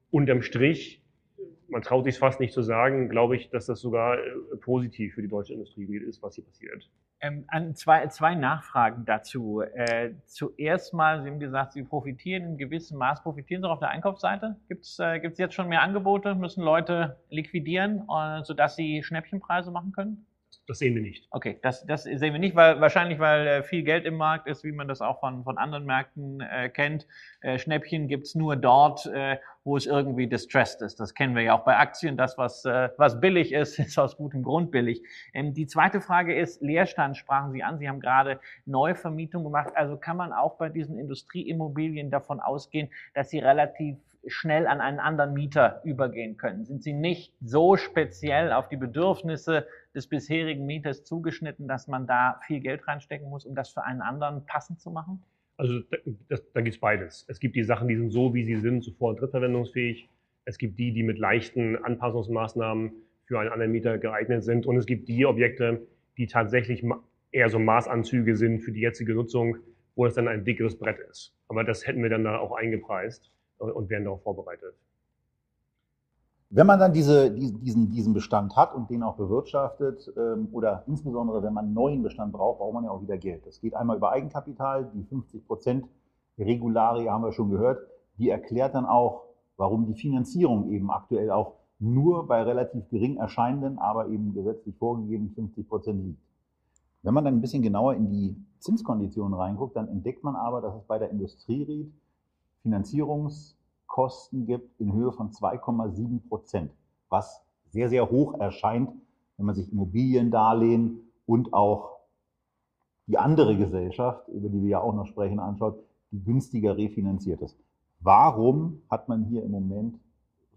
[0.10, 1.04] unterm Strich
[1.70, 5.22] man traut sich fast nicht zu sagen, glaube ich, dass das sogar äh, positiv für
[5.22, 6.90] die deutsche Industrie ist, was hier passiert.
[7.22, 9.62] Ähm, zwei, zwei Nachfragen dazu.
[9.62, 13.24] Äh, zuerst mal, Sie haben gesagt, Sie profitieren in gewissem Maß.
[13.24, 14.56] Profitieren Sie auch auf der Einkaufsseite?
[14.70, 16.36] Gibt es äh, gibt's jetzt schon mehr Angebote?
[16.36, 20.26] Müssen Leute liquidieren, äh, sodass sie Schnäppchenpreise machen können?
[20.70, 21.28] Das sehen wir nicht.
[21.32, 24.64] Okay, das, das sehen wir nicht, weil wahrscheinlich, weil äh, viel Geld im Markt ist,
[24.64, 27.08] wie man das auch von, von anderen Märkten äh, kennt.
[27.42, 31.00] Äh, Schnäppchen gibt's nur dort, äh, wo es irgendwie distressed ist.
[31.00, 32.18] Das kennen wir ja auch bei Aktien.
[32.18, 35.02] Das, was, äh, was billig ist, ist aus gutem Grund billig.
[35.34, 37.80] Ähm, die zweite Frage ist, Leerstand sprachen Sie an.
[37.80, 39.70] Sie haben gerade Neuvermietung gemacht.
[39.74, 45.00] Also kann man auch bei diesen Industrieimmobilien davon ausgehen, dass sie relativ schnell an einen
[45.00, 46.66] anderen Mieter übergehen können?
[46.66, 49.66] Sind sie nicht so speziell auf die Bedürfnisse
[50.00, 54.02] des bisherigen Mieters zugeschnitten, dass man da viel Geld reinstecken muss, um das für einen
[54.02, 55.22] anderen passend zu machen?
[55.58, 55.82] Also
[56.30, 57.26] das, da gibt es beides.
[57.28, 60.08] Es gibt die Sachen, die sind so, wie sie sind, sofort drittverwendungsfähig.
[60.46, 62.94] Es gibt die, die mit leichten Anpassungsmaßnahmen
[63.26, 64.66] für einen anderen Mieter geeignet sind.
[64.66, 65.86] Und es gibt die Objekte,
[66.18, 66.82] die tatsächlich
[67.32, 69.58] eher so Maßanzüge sind für die jetzige Nutzung,
[69.96, 71.36] wo es dann ein dickeres Brett ist.
[71.50, 74.76] Aber das hätten wir dann da auch eingepreist und werden darauf vorbereitet.
[76.52, 81.44] Wenn man dann diese, diesen, diesen Bestand hat und den auch bewirtschaftet, ähm, oder insbesondere
[81.44, 83.46] wenn man einen neuen Bestand braucht, braucht man ja auch wieder Geld.
[83.46, 85.86] Das geht einmal über Eigenkapital, die 50 Prozent
[86.40, 87.80] Regularie haben wir schon gehört.
[88.18, 89.26] Die erklärt dann auch,
[89.58, 95.32] warum die Finanzierung eben aktuell auch nur bei relativ gering erscheinenden, aber eben gesetzlich vorgegebenen
[95.32, 96.22] 50 Prozent liegt.
[97.04, 100.76] Wenn man dann ein bisschen genauer in die Zinskonditionen reinguckt, dann entdeckt man aber, dass
[100.76, 101.92] es bei der Industrierit
[103.90, 106.72] Finanzierungskosten gibt in Höhe von 2,7 Prozent,
[107.10, 108.92] was sehr, sehr hoch erscheint,
[109.38, 111.98] wenn man sich Immobiliendarlehen und auch
[113.08, 117.58] die andere Gesellschaft, über die wir ja auch noch sprechen, anschaut, die günstiger refinanziert ist.
[118.00, 120.00] Warum hat man hier im Moment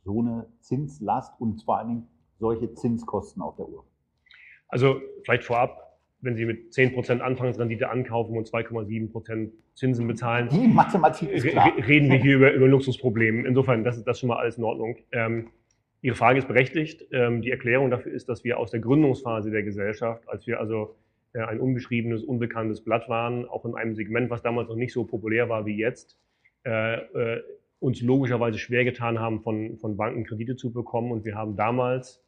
[0.04, 3.84] so eine Zinslast und vor allen Dingen solche Zinskosten auf der Uhr?
[4.68, 5.91] Also vielleicht vorab,
[6.22, 11.72] wenn Sie mit 10% Anfangsrendite ankaufen und 2,7% Zinsen bezahlen, die Mathematik ist klar.
[11.76, 13.46] reden wir hier über, über Luxusprobleme.
[13.46, 14.96] Insofern, das ist das schon mal alles in Ordnung.
[15.10, 15.48] Ähm,
[16.00, 17.06] Ihre Frage ist berechtigt.
[17.12, 20.96] Ähm, die Erklärung dafür ist, dass wir aus der Gründungsphase der Gesellschaft, als wir also
[21.32, 25.04] äh, ein unbeschriebenes, unbekanntes Blatt waren, auch in einem Segment, was damals noch nicht so
[25.04, 26.18] populär war wie jetzt,
[26.64, 27.42] äh, äh,
[27.78, 31.10] uns logischerweise schwer getan haben, von, von Banken Kredite zu bekommen.
[31.10, 32.22] Und wir haben damals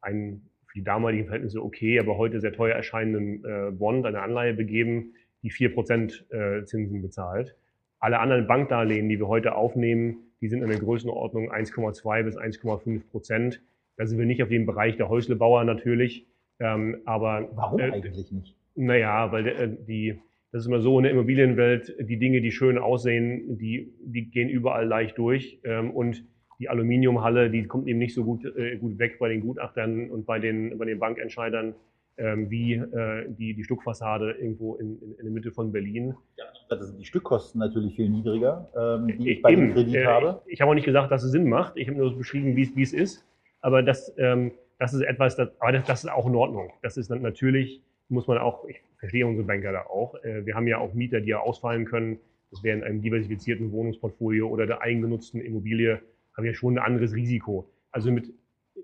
[0.00, 4.54] einen für die damaligen Verhältnisse okay, aber heute sehr teuer erscheinenden äh, Bond, eine Anleihe
[4.54, 7.56] begeben, die 4% äh, Zinsen bezahlt.
[7.98, 13.02] Alle anderen Bankdarlehen, die wir heute aufnehmen, die sind in der Größenordnung 1,2 bis 1,5
[13.10, 13.60] Prozent.
[13.96, 16.26] Da sind wir nicht auf dem Bereich der Häuslebauer natürlich,
[16.62, 18.54] Ähm, aber Warum äh, eigentlich nicht?
[18.74, 20.20] Naja, weil äh, die,
[20.52, 24.50] das ist immer so in der Immobilienwelt, die Dinge, die schön aussehen, die, die gehen
[24.50, 25.58] überall leicht durch.
[25.64, 26.22] Ähm, und
[26.60, 30.26] die Aluminiumhalle, die kommt eben nicht so gut, äh, gut weg bei den Gutachtern und
[30.26, 31.74] bei den, bei den Bankentscheidern
[32.18, 36.14] ähm, wie äh, die, die Stuckfassade irgendwo in, in, in der Mitte von Berlin.
[36.36, 40.04] Ja, das sind die Stückkosten natürlich viel niedriger, ähm, die ich bei dem Kredit äh,
[40.04, 40.42] habe.
[40.44, 41.78] Ich, ich habe auch nicht gesagt, dass es Sinn macht.
[41.78, 43.24] Ich habe nur beschrieben, wie es ist.
[43.62, 46.72] Aber das, ähm, das ist etwas, das, aber das, das ist auch in Ordnung.
[46.82, 50.14] Das ist natürlich, muss man auch, ich verstehe unsere Banker da auch.
[50.22, 52.18] Äh, wir haben ja auch Mieter, die ja ausfallen können.
[52.50, 56.00] Das wäre in einem diversifizierten Wohnungsportfolio oder der eigengenutzten Immobilie,
[56.40, 57.70] haben wir schon ein anderes Risiko.
[57.90, 58.32] Also mit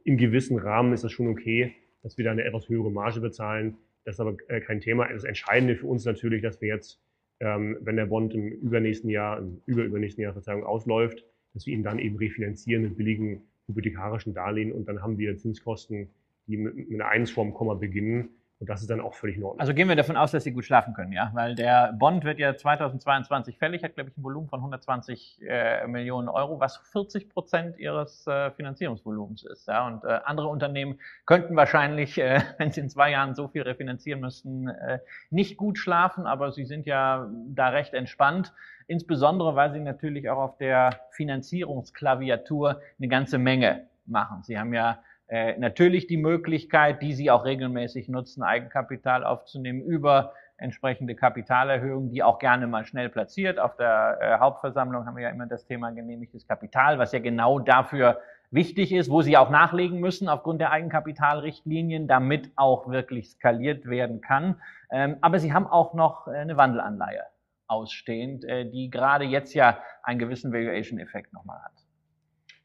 [0.05, 3.79] im gewissen Rahmen ist das schon okay, dass wir da eine etwas höhere Marge bezahlen.
[4.05, 5.09] Das ist aber äh, kein Thema.
[5.09, 7.01] Das Entscheidende für uns natürlich, dass wir jetzt,
[7.41, 11.83] ähm, wenn der Bond im übernächsten Jahr, im überübernächsten Jahr Verzeihung ausläuft, dass wir ihn
[11.83, 16.09] dann eben refinanzieren mit billigen hypothekarischen Darlehen und dann haben wir Zinskosten,
[16.47, 19.61] die mit, einer Eins vorm Komma beginnen und das ist dann auch völlig in.
[19.61, 21.31] Also gehen wir davon aus, dass Sie gut schlafen können, ja?
[21.35, 25.87] Weil der Bond wird ja 2022 fällig, hat, glaube ich, ein Volumen von 120 äh,
[25.87, 29.69] Millionen Euro, was 40 Prozent Ihres äh, Finanzierungsvolumens ist.
[29.69, 29.87] Ja?
[29.87, 34.21] Und äh, andere Unternehmen könnten wahrscheinlich, äh, wenn sie in zwei Jahren so viel refinanzieren
[34.21, 38.55] müssten, äh, nicht gut schlafen, aber Sie sind ja da recht entspannt.
[38.87, 44.43] Insbesondere, weil Sie natürlich auch auf der Finanzierungsklaviatur eine ganze Menge machen.
[44.45, 50.33] Sie haben ja äh, natürlich die Möglichkeit, die Sie auch regelmäßig nutzen, Eigenkapital aufzunehmen über
[50.59, 53.59] entsprechende Kapitalerhöhungen, die auch gerne mal schnell platziert.
[53.59, 57.59] Auf der äh, Hauptversammlung haben wir ja immer das Thema genehmigtes Kapital, was ja genau
[57.59, 63.87] dafür wichtig ist, wo Sie auch nachlegen müssen aufgrund der Eigenkapitalrichtlinien, damit auch wirklich skaliert
[63.87, 64.61] werden kann.
[64.91, 67.25] Ähm, aber Sie haben auch noch äh, eine Wandelanleihe
[67.67, 71.73] ausstehend, äh, die gerade jetzt ja einen gewissen Valuation-Effekt nochmal hat.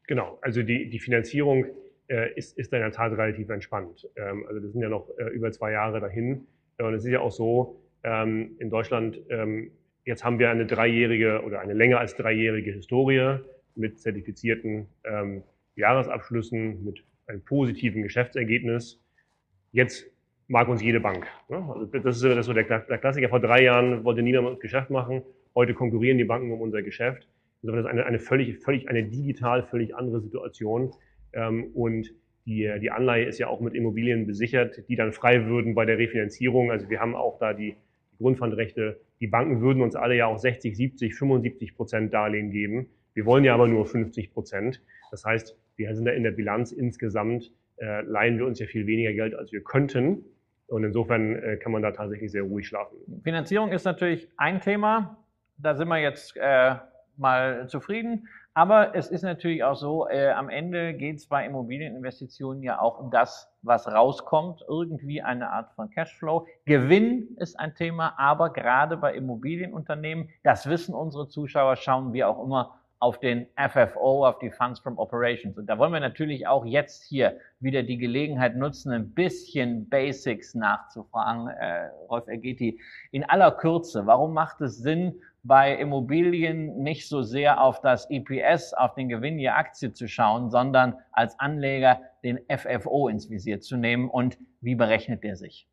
[0.06, 1.66] Genau, also die, die Finanzierung
[2.08, 4.08] äh, ist, ist in der Tat relativ entspannt.
[4.16, 6.46] Ähm, also das sind ja noch äh, über zwei Jahre dahin.
[6.78, 9.70] Und es ist ja auch so, ähm, in Deutschland, ähm,
[10.04, 13.38] jetzt haben wir eine dreijährige oder eine länger als dreijährige Historie
[13.74, 15.42] mit zertifizierten ähm,
[15.76, 19.00] Jahresabschlüssen, mit einem positiven Geschäftsergebnis.
[19.70, 20.10] Jetzt
[20.48, 21.26] mag uns jede Bank.
[21.48, 21.56] Ne?
[21.56, 23.28] Also das ist, das ist so der, der Klassiker.
[23.28, 25.22] Vor drei Jahren wollte niemand mit uns Geschäft machen.
[25.54, 27.28] Heute konkurrieren die Banken um unser Geschäft.
[27.62, 30.92] Insofern ist eine, eine völlig, völlig, eine digital völlig andere Situation.
[31.32, 32.12] Ähm, und
[32.46, 35.98] die, die Anleihe ist ja auch mit Immobilien besichert, die dann frei würden bei der
[35.98, 36.70] Refinanzierung.
[36.70, 37.76] Also wir haben auch da die,
[38.12, 39.00] die Grundpfandrechte.
[39.20, 42.88] Die Banken würden uns alle ja auch 60, 70, 75 Prozent Darlehen geben.
[43.14, 44.82] Wir wollen ja aber nur 50 Prozent.
[45.10, 48.86] Das heißt, wir sind da in der Bilanz insgesamt, äh, leihen wir uns ja viel
[48.86, 50.24] weniger Geld, als wir könnten.
[50.66, 52.96] Und insofern äh, kann man da tatsächlich sehr ruhig schlafen.
[53.22, 55.22] Finanzierung ist natürlich ein Thema.
[55.58, 56.76] Da sind wir jetzt äh,
[57.16, 58.26] mal zufrieden.
[58.54, 62.98] Aber es ist natürlich auch so, äh, am Ende geht es bei Immobilieninvestitionen ja auch
[62.98, 66.46] um das, was rauskommt, irgendwie eine Art von Cashflow.
[66.66, 72.44] Gewinn ist ein Thema, aber gerade bei Immobilienunternehmen, das wissen unsere Zuschauer, schauen wir auch
[72.44, 75.58] immer auf den FFO, auf die Funds from Operations.
[75.58, 80.54] Und da wollen wir natürlich auch jetzt hier wieder die Gelegenheit nutzen, ein bisschen Basics
[80.54, 81.48] nachzufragen.
[81.48, 82.78] Äh, Rolf Ergeti,
[83.10, 88.74] in aller Kürze, warum macht es Sinn, bei Immobilien nicht so sehr auf das EPS,
[88.74, 93.76] auf den Gewinn je Aktie zu schauen, sondern als Anleger den FFO ins Visier zu
[93.76, 94.08] nehmen.
[94.08, 95.66] Und wie berechnet der sich?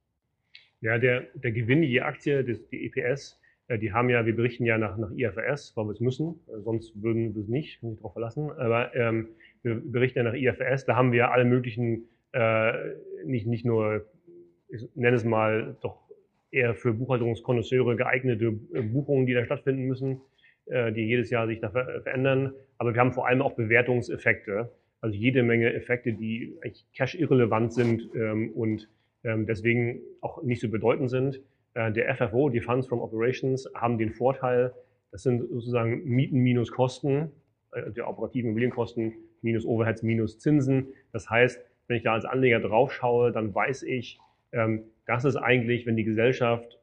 [0.82, 4.66] Ja, der, der Gewinn je Aktie, das, die EPS, äh, die haben ja, wir berichten
[4.66, 8.00] ja nach, nach IFRS, weil wir es müssen, äh, sonst würden wir es nicht, nicht
[8.00, 9.30] darauf verlassen, aber ähm,
[9.62, 12.72] wir berichten ja nach IFRS, da haben wir alle möglichen, äh,
[13.26, 14.06] nicht, nicht nur,
[14.70, 16.09] ich nenne es mal, doch
[16.52, 20.22] eher für Buchhaltungskonnoisseure geeignete äh, Buchungen, die da stattfinden müssen,
[20.66, 22.54] äh, die jedes Jahr sich da verändern.
[22.78, 28.10] Aber wir haben vor allem auch Bewertungseffekte, also jede Menge Effekte, die eigentlich cash-irrelevant sind
[28.16, 28.90] ähm, und
[29.24, 31.42] ähm, deswegen auch nicht so bedeutend sind.
[31.74, 34.74] Äh, der FFO, die Funds from Operations, haben den Vorteil,
[35.12, 37.32] das sind sozusagen Mieten minus Kosten,
[37.96, 40.88] die operativen Immobilienkosten minus Overheads minus Zinsen.
[41.14, 44.20] Das heißt, wenn ich da als Anleger draufschaue, dann weiß ich,
[44.52, 46.78] ähm, das ist eigentlich, wenn die Gesellschaft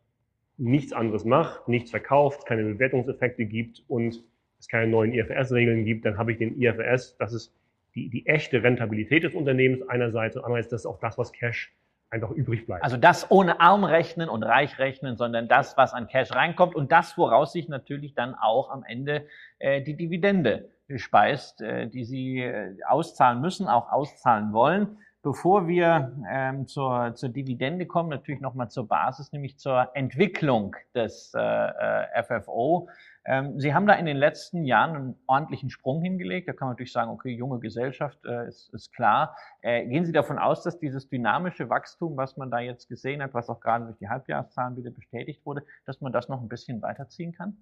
[0.59, 4.21] nichts anderes macht, nichts verkauft, keine Bewertungseffekte gibt und
[4.59, 7.55] es keine neuen IFRS-Regeln gibt, dann habe ich den IFRS, das ist
[7.95, 11.73] die, die echte Rentabilität des Unternehmens einerseits und andererseits das ist auch das, was Cash
[12.11, 12.83] einfach übrig bleibt.
[12.83, 16.91] Also das ohne arm rechnen und reich rechnen, sondern das, was an Cash reinkommt und
[16.91, 19.27] das, woraus sich natürlich dann auch am Ende
[19.61, 24.99] äh, die Dividende speist, äh, die Sie äh, auszahlen müssen, auch auszahlen wollen.
[25.27, 31.33] Bevor wir ähm, zur, zur Dividende kommen, natürlich nochmal zur Basis, nämlich zur Entwicklung des
[31.35, 32.89] äh, äh FFO.
[33.25, 36.47] Ähm, Sie haben da in den letzten Jahren einen ordentlichen Sprung hingelegt.
[36.47, 39.37] Da kann man natürlich sagen, okay, junge Gesellschaft äh, ist, ist klar.
[39.63, 43.35] Äh, gehen Sie davon aus, dass dieses dynamische Wachstum, was man da jetzt gesehen hat,
[43.35, 46.83] was auch gerade durch die Halbjahreszahlen wieder bestätigt wurde, dass man das noch ein bisschen
[46.83, 47.57] weiterziehen kann?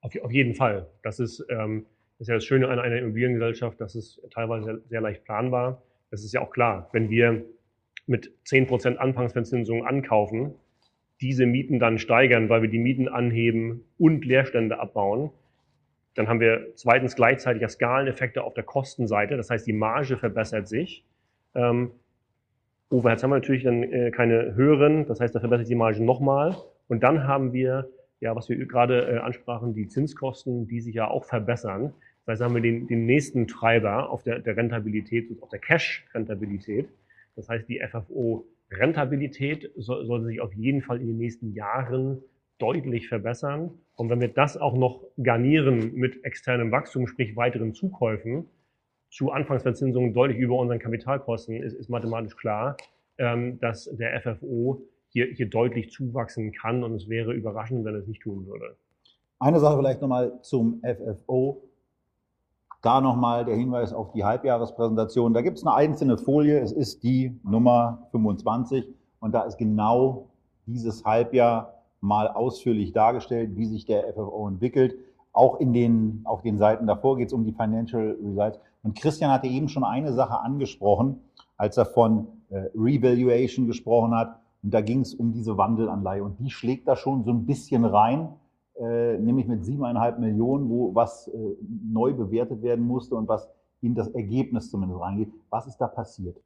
[0.00, 0.86] Auf, auf jeden Fall.
[1.02, 1.86] Das ist, ähm,
[2.18, 5.82] das ist ja das Schöne an einer Immobiliengesellschaft, das ist teilweise sehr, sehr leicht planbar.
[6.12, 7.42] Das ist ja auch klar, wenn wir
[8.06, 10.54] mit 10% Anfangsverzinsung ankaufen,
[11.22, 15.30] diese Mieten dann steigern, weil wir die Mieten anheben und Leerstände abbauen,
[16.14, 19.38] dann haben wir zweitens gleichzeitig Skaleneffekte auf der Kostenseite.
[19.38, 21.02] Das heißt, die Marge verbessert sich.
[21.54, 21.92] Ähm,
[22.90, 25.06] Overheads haben wir natürlich dann äh, keine höheren.
[25.06, 26.56] Das heißt, da verbessert sich die Marge nochmal.
[26.88, 27.88] Und dann haben wir,
[28.20, 31.94] ja, was wir gerade äh, ansprachen, die Zinskosten, die sich ja auch verbessern.
[32.24, 36.88] Das heißt, haben wir den, den nächsten Treiber auf der, der Rentabilität, auf der Cash-Rentabilität.
[37.36, 42.22] Das heißt, die FFO Rentabilität soll, sollte sich auf jeden Fall in den nächsten Jahren
[42.58, 43.70] deutlich verbessern.
[43.96, 48.46] Und wenn wir das auch noch garnieren mit externem Wachstum, sprich weiteren Zukäufen,
[49.10, 52.76] zu Anfangsverzinsungen deutlich über unseren Kapitalkosten, ist, ist mathematisch klar,
[53.18, 56.82] ähm, dass der FFO hier, hier deutlich zuwachsen kann.
[56.82, 58.76] Und es wäre überraschend, wenn es nicht tun würde.
[59.38, 61.68] Eine Sache vielleicht nochmal zum FFO.
[62.82, 65.32] Da nochmal der Hinweis auf die Halbjahrespräsentation.
[65.32, 66.58] Da gibt es eine einzelne Folie.
[66.58, 70.26] Es ist die Nummer 25 und da ist genau
[70.66, 74.96] dieses Halbjahr mal ausführlich dargestellt, wie sich der FFO entwickelt.
[75.32, 78.58] Auch in den, auf den Seiten davor geht es um die Financial Results.
[78.82, 81.20] Und Christian hatte eben schon eine Sache angesprochen,
[81.56, 84.40] als er von äh, Revaluation gesprochen hat.
[84.64, 86.24] Und da ging es um diese Wandelanleihe.
[86.24, 88.30] Und die schlägt da schon so ein bisschen rein
[88.80, 91.38] äh, nämlich mit siebeneinhalb Millionen, wo was äh,
[91.92, 93.48] neu bewertet werden musste und was
[93.82, 95.28] in das Ergebnis zumindest reingeht.
[95.50, 96.36] Was ist da passiert?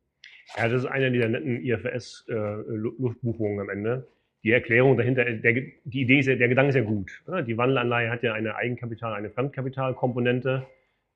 [0.57, 4.09] Ja, das ist einer dieser netten IFRS-Luftbuchungen äh, am Ende.
[4.43, 5.53] Die Erklärung dahinter, der,
[5.85, 7.11] die Idee ist der Gedanke ist ja gut.
[7.27, 7.45] Ne?
[7.45, 10.67] Die Wandelanleihe hat ja eine Eigenkapital, eine Fremdkapitalkomponente.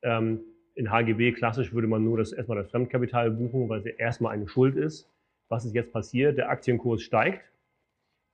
[0.03, 0.40] Ähm,
[0.75, 4.49] in HGB klassisch würde man nur das, erstmal das Fremdkapital buchen, weil es erstmal eine
[4.49, 5.09] Schuld ist.
[5.49, 6.38] Was ist jetzt passiert?
[6.38, 7.42] Der Aktienkurs steigt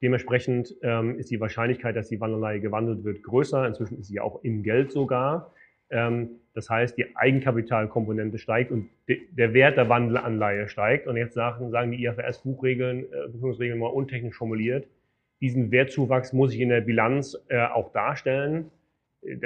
[0.02, 3.66] Dementsprechend ähm, ist die Wahrscheinlichkeit, dass die Wandelanleihe gewandelt wird, größer.
[3.66, 5.52] Inzwischen ist sie auch in Geld sogar.
[5.90, 11.06] Ähm, das heißt, die Eigenkapitalkomponente steigt und de der Wert der Wandelanleihe steigt.
[11.06, 14.86] Und jetzt sagen, sagen die IFRS-Buchregeln, äh, Buchungsregeln mal untechnisch formuliert,
[15.40, 18.70] diesen Wertzuwachs muss ich in der Bilanz äh, auch darstellen.
[19.22, 19.36] Äh,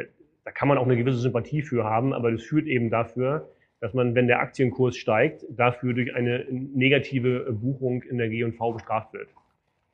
[0.44, 3.94] da kann man auch eine gewisse Sympathie für haben, aber das führt eben dafür, dass
[3.94, 9.28] man, wenn der Aktienkurs steigt, dafür durch eine negative Buchung in der G&V bestraft wird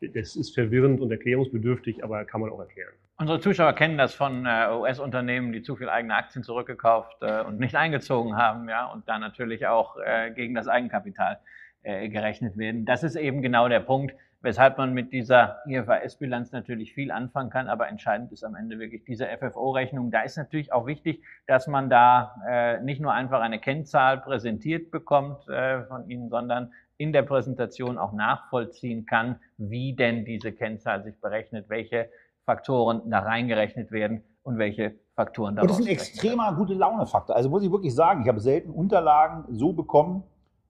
[0.01, 2.93] das ist verwirrend und erklärungsbedürftig, aber kann man auch erklären.
[3.19, 7.59] Unsere Zuschauer kennen das von äh, US-Unternehmen, die zu viel eigene Aktien zurückgekauft äh, und
[7.59, 11.41] nicht eingezogen haben, ja, und dann natürlich auch äh, gegen das Eigenkapital
[11.83, 12.85] gerechnet werden.
[12.85, 17.69] Das ist eben genau der Punkt, weshalb man mit dieser IFRS-Bilanz natürlich viel anfangen kann,
[17.69, 20.11] aber entscheidend ist am Ende wirklich diese FFO-Rechnung.
[20.11, 25.45] Da ist natürlich auch wichtig, dass man da nicht nur einfach eine Kennzahl präsentiert bekommt
[25.45, 31.69] von Ihnen, sondern in der Präsentation auch nachvollziehen kann, wie denn diese Kennzahl sich berechnet,
[31.69, 32.09] welche
[32.45, 37.35] Faktoren da reingerechnet werden und welche Faktoren da Und das ist ein extremer gute Laune-Faktor.
[37.35, 40.23] Also muss ich wirklich sagen, ich habe selten Unterlagen so bekommen.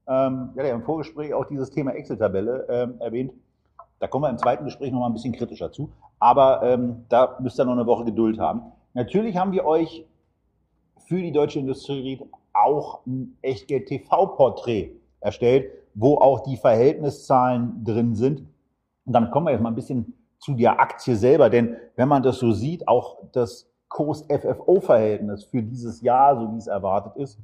[0.08, 3.32] Ähm, ja, im Vorgespräch auch dieses Thema Excel-Tabelle ähm, erwähnt.
[3.98, 5.92] Da kommen wir im zweiten Gespräch nochmal ein bisschen kritischer zu.
[6.18, 8.62] Aber ähm, da müsst ihr noch eine Woche Geduld haben.
[8.94, 10.06] Natürlich haben wir euch
[11.06, 12.20] für die Deutsche Industrie
[12.52, 18.40] auch ein Echtgeld-TV-Porträt erstellt wo auch die Verhältniszahlen drin sind.
[19.06, 22.22] Und dann kommen wir jetzt mal ein bisschen zu der Aktie selber, denn wenn man
[22.22, 27.38] das so sieht, auch das Cost-FFO-Verhältnis für dieses Jahr, so wie es erwartet ist,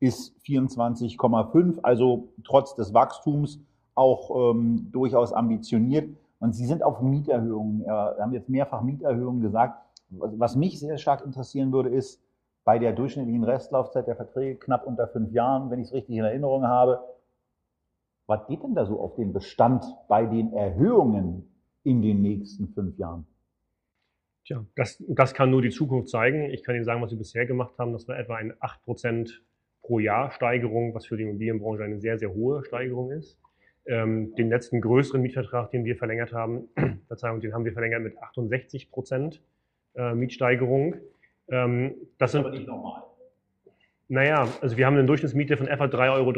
[0.00, 3.60] ist 24,5, also trotz des Wachstums
[3.94, 6.10] auch ähm, durchaus ambitioniert.
[6.40, 9.78] Und sie sind auf Mieterhöhungen, äh, haben jetzt mehrfach Mieterhöhungen gesagt.
[10.10, 12.20] Was mich sehr stark interessieren würde, ist
[12.64, 16.24] bei der durchschnittlichen Restlaufzeit der Verträge knapp unter fünf Jahren, wenn ich es richtig in
[16.24, 17.00] Erinnerung habe,
[18.32, 21.52] was geht denn da so auf den Bestand bei den Erhöhungen
[21.84, 23.26] in den nächsten fünf Jahren?
[24.46, 26.48] Tja, das, das kann nur die Zukunft zeigen.
[26.48, 27.92] Ich kann Ihnen sagen, was wir bisher gemacht haben.
[27.92, 29.30] Das war etwa eine 8%
[29.82, 33.38] pro Jahr Steigerung, was für die Immobilienbranche eine sehr, sehr hohe Steigerung ist.
[33.84, 36.68] Ähm, den letzten größeren Mietvertrag, den wir verlängert haben,
[37.08, 39.40] Verzeihung, den haben wir verlängert mit 68%
[39.94, 40.94] äh, Mietsteigerung.
[41.48, 43.02] Ähm, das, das ist aber nicht normal.
[44.08, 46.30] Naja, also wir haben eine Durchschnittsmiete von etwa 3,30 Euro.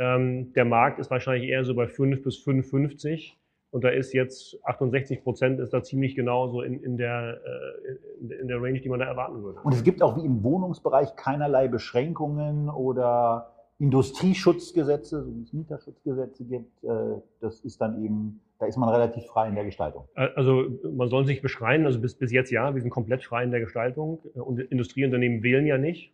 [0.00, 3.34] Ähm, der Markt ist wahrscheinlich eher so bei 5 bis 5,50
[3.70, 8.34] und da ist jetzt 68 Prozent ist da ziemlich genau so in, in, der, äh,
[8.40, 9.60] in der Range, die man da erwarten würde.
[9.60, 16.44] Und es gibt auch wie im Wohnungsbereich keinerlei Beschränkungen oder Industrieschutzgesetze, so wie es Mieterschutzgesetze
[16.44, 20.08] gibt, äh, das ist dann eben, da ist man relativ frei in der Gestaltung.
[20.14, 23.50] Also man soll sich beschreien, also bis, bis jetzt ja, wir sind komplett frei in
[23.50, 24.18] der Gestaltung.
[24.34, 26.12] Und Industrieunternehmen wählen ja nicht,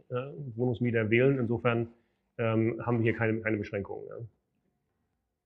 [0.55, 1.89] Wohnungsmieter wählen, insofern
[2.39, 4.07] ähm, haben wir hier keine, keine Beschränkungen.
[4.09, 4.16] Ja.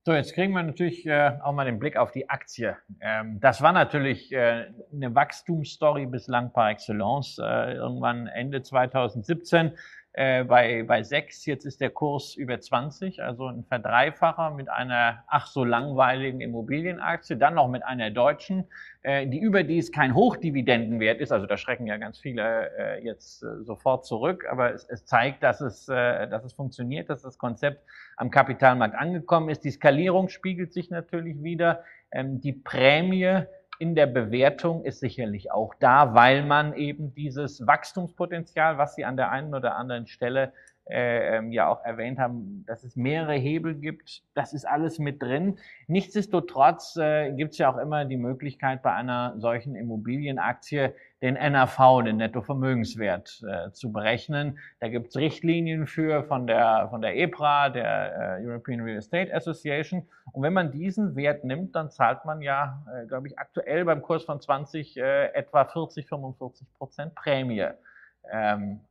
[0.07, 2.75] So, jetzt kriegen wir natürlich äh, auch mal den Blick auf die Aktie.
[3.01, 7.39] Ähm, das war natürlich äh, eine Wachstumsstory bislang par excellence.
[7.39, 9.73] Äh, irgendwann Ende 2017
[10.13, 15.23] äh, bei, bei 6, jetzt ist der Kurs über 20, also ein Verdreifacher mit einer
[15.29, 18.65] ach so langweiligen Immobilienaktie, dann noch mit einer deutschen,
[19.03, 23.63] äh, die überdies kein Hochdividendenwert ist, also da schrecken ja ganz viele äh, jetzt äh,
[23.63, 27.85] sofort zurück, aber es, es zeigt, dass es, äh, dass es funktioniert, dass das Konzept
[28.17, 29.65] am Kapitalmarkt angekommen ist.
[29.65, 31.85] Die Skalierung spiegelt sich natürlich wieder.
[32.11, 33.45] Ähm, die Prämie
[33.81, 39.17] in der Bewertung ist sicherlich auch da, weil man eben dieses Wachstumspotenzial, was Sie an
[39.17, 40.53] der einen oder anderen Stelle
[40.91, 44.23] äh, ähm, ja auch erwähnt haben, dass es mehrere Hebel gibt.
[44.35, 45.59] Das ist alles mit drin.
[45.87, 52.03] Nichtsdestotrotz äh, gibt es ja auch immer die Möglichkeit, bei einer solchen Immobilienaktie den NAV,
[52.05, 54.59] den Nettovermögenswert, äh, zu berechnen.
[54.81, 59.35] Da gibt es Richtlinien für von der, von der EPRA, der äh, European Real Estate
[59.35, 60.09] Association.
[60.33, 64.01] Und wenn man diesen Wert nimmt, dann zahlt man ja, äh, glaube ich, aktuell beim
[64.01, 67.67] Kurs von 20 äh, etwa 40, 45 Prozent Prämie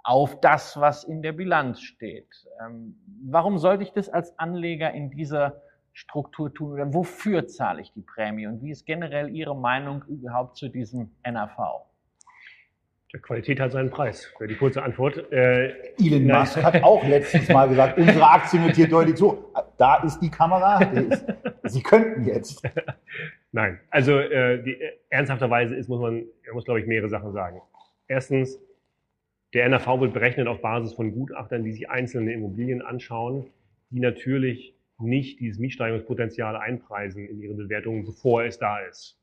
[0.03, 2.27] auf das, was in der Bilanz steht.
[2.61, 5.61] Ähm, warum sollte ich das als Anleger in dieser
[5.93, 10.57] Struktur tun oder wofür zahle ich die Prämie und wie ist generell Ihre Meinung überhaupt
[10.57, 11.57] zu diesem NAV?
[13.11, 15.31] Der Qualität hat seinen Preis, wäre die kurze Antwort.
[15.31, 19.51] Äh, Elon Musk hat auch letztens mal gesagt, unsere Aktie notiert deutlich so.
[19.77, 20.85] Da ist die Kamera.
[20.85, 21.25] Die ist,
[21.63, 22.61] Sie könnten jetzt.
[23.51, 27.31] Nein, also äh, die, äh, ernsthafterweise ist, muss man, man muss glaube ich mehrere Sachen
[27.31, 27.61] sagen.
[28.07, 28.59] Erstens,
[29.53, 33.47] der NRV wird berechnet auf Basis von Gutachtern, die sich einzelne Immobilien anschauen,
[33.89, 39.17] die natürlich nicht dieses Mietsteigerungspotenzial einpreisen in ihre Bewertungen, bevor es da ist.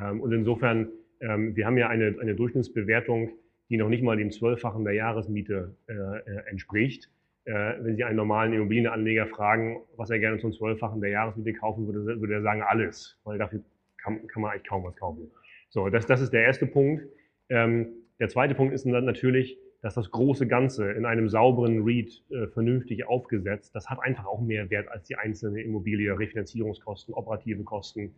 [0.00, 0.88] Ähm, und insofern,
[1.20, 3.30] ähm, wir haben ja eine, eine Durchschnittsbewertung,
[3.68, 7.08] die noch nicht mal dem Zwölffachen der Jahresmiete äh, äh, entspricht.
[7.44, 11.86] Äh, wenn Sie einen normalen Immobilienanleger fragen, was er gerne zum Zwölffachen der Jahresmiete kaufen
[11.86, 13.60] würde, würde er sagen alles, weil dafür
[13.96, 15.30] kann, kann man eigentlich kaum was kaufen.
[15.70, 17.04] So, das, das ist der erste Punkt.
[17.48, 17.86] Ähm,
[18.18, 22.46] der zweite Punkt ist dann natürlich, dass das große Ganze in einem sauberen Read äh,
[22.48, 28.14] vernünftig aufgesetzt, das hat einfach auch mehr Wert als die einzelne Immobilie, Refinanzierungskosten, operative Kosten,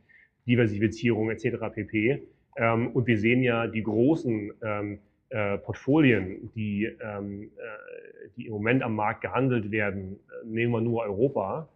[0.47, 1.73] Diversifizierung etc.
[1.73, 2.23] pp.
[2.57, 4.99] Ähm, und wir sehen ja die großen ähm,
[5.29, 10.81] äh, Portfolien, die, ähm, äh, die im Moment am Markt gehandelt werden, äh, nehmen wir
[10.81, 11.69] nur Europa,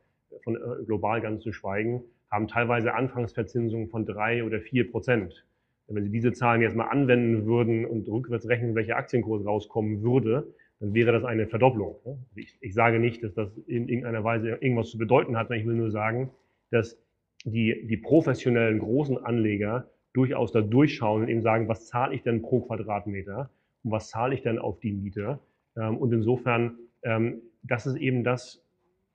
[0.43, 5.47] von äh, global ganz zu schweigen, haben teilweise Anfangsverzinsungen von drei oder vier Prozent.
[5.89, 10.53] Wenn Sie diese Zahlen jetzt mal anwenden würden und rückwärts rechnen, welcher Aktienkurs rauskommen würde,
[10.81, 11.97] dann wäre das eine Verdopplung.
[12.35, 15.67] Ich, ich, sage nicht, dass das in irgendeiner Weise irgendwas zu bedeuten hat, sondern ich
[15.67, 16.31] will nur sagen,
[16.71, 16.99] dass
[17.45, 22.43] die, die professionellen großen Anleger durchaus da durchschauen und eben sagen, was zahle ich denn
[22.43, 23.51] pro Quadratmeter
[23.85, 25.39] und was zahle ich denn auf die Miete.
[25.77, 28.63] Ähm, und insofern, ähm, das ist eben das,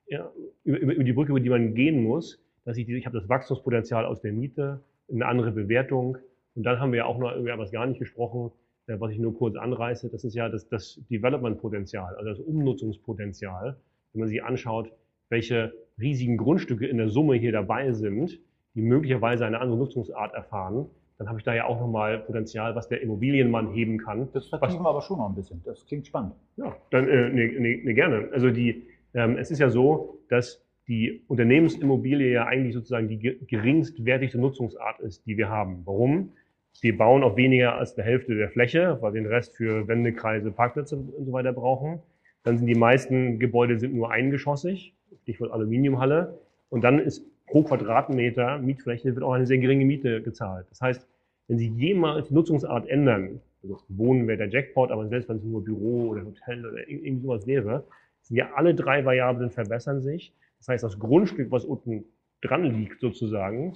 [0.06, 0.32] ja,
[0.64, 4.20] über die Brücke, über die man gehen muss, dass ich, ich habe das Wachstumspotenzial aus
[4.20, 6.18] der Miete, eine andere Bewertung,
[6.54, 8.50] und dann haben wir ja auch noch über was gar nicht gesprochen,
[8.86, 10.10] äh, was ich nur kurz anreiße.
[10.10, 13.76] Das ist ja das, das Development-Potenzial, also das Umnutzungspotenzial.
[14.12, 14.92] Wenn man sich anschaut,
[15.28, 18.38] welche riesigen Grundstücke in der Summe hier dabei sind,
[18.74, 20.86] die möglicherweise eine andere Nutzungsart erfahren,
[21.18, 24.28] dann habe ich da ja auch nochmal Potenzial, was der Immobilienmann heben kann.
[24.32, 25.62] Das vertiefen wir aber schon noch ein bisschen.
[25.64, 26.34] Das klingt spannend.
[26.56, 28.28] Ja, dann äh, ne, ne, ne, gerne.
[28.32, 28.82] Also die,
[29.14, 35.24] ähm, es ist ja so, dass die Unternehmensimmobilie ja eigentlich sozusagen die geringstwertigste Nutzungsart ist,
[35.26, 35.82] die wir haben.
[35.84, 36.32] Warum?
[36.80, 40.50] Wir bauen auf weniger als eine Hälfte der Fläche, weil wir den Rest für Wendekreise,
[40.50, 42.00] Parkplätze und so weiter brauchen.
[42.42, 46.38] Dann sind die meisten Gebäude sind nur eingeschossig, Stichwort Aluminiumhalle.
[46.70, 50.66] Und dann ist pro Quadratmeter Mietfläche wird auch eine sehr geringe Miete gezahlt.
[50.70, 51.06] Das heißt,
[51.48, 55.44] wenn Sie jemals die Nutzungsart ändern, also Wohnen wäre der Jackpot, aber selbst wenn es
[55.44, 57.84] nur Büro oder Hotel oder irgendwie sowas wäre,
[58.22, 60.32] sind ja alle drei Variablen verbessern sich.
[60.58, 62.04] Das heißt, das Grundstück, was unten
[62.40, 63.74] dran liegt sozusagen,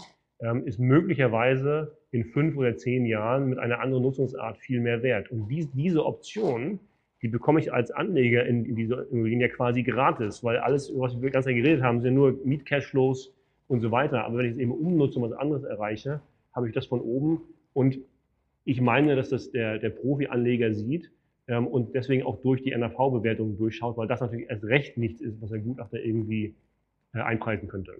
[0.64, 5.30] ist möglicherweise in fünf oder zehn Jahren mit einer anderen Nutzungsart viel mehr wert.
[5.30, 6.78] Und dies, diese Option,
[7.22, 11.20] die bekomme ich als Anleger in, in dieser Immobilien ja quasi gratis, weil alles, was
[11.20, 13.34] wir ganz geredet haben, sind nur Mietcashflows
[13.68, 14.24] und so weiter.
[14.24, 16.20] Aber wenn ich es eben umnutze und was anderes erreiche,
[16.52, 17.40] habe ich das von oben.
[17.72, 17.98] Und
[18.64, 21.10] ich meine, dass das der, der Profi-Anleger sieht
[21.48, 25.40] ähm, und deswegen auch durch die NAV-Bewertung durchschaut, weil das natürlich erst recht nichts ist,
[25.40, 26.54] was der Gutachter irgendwie
[27.14, 27.92] äh, einpreisen könnte.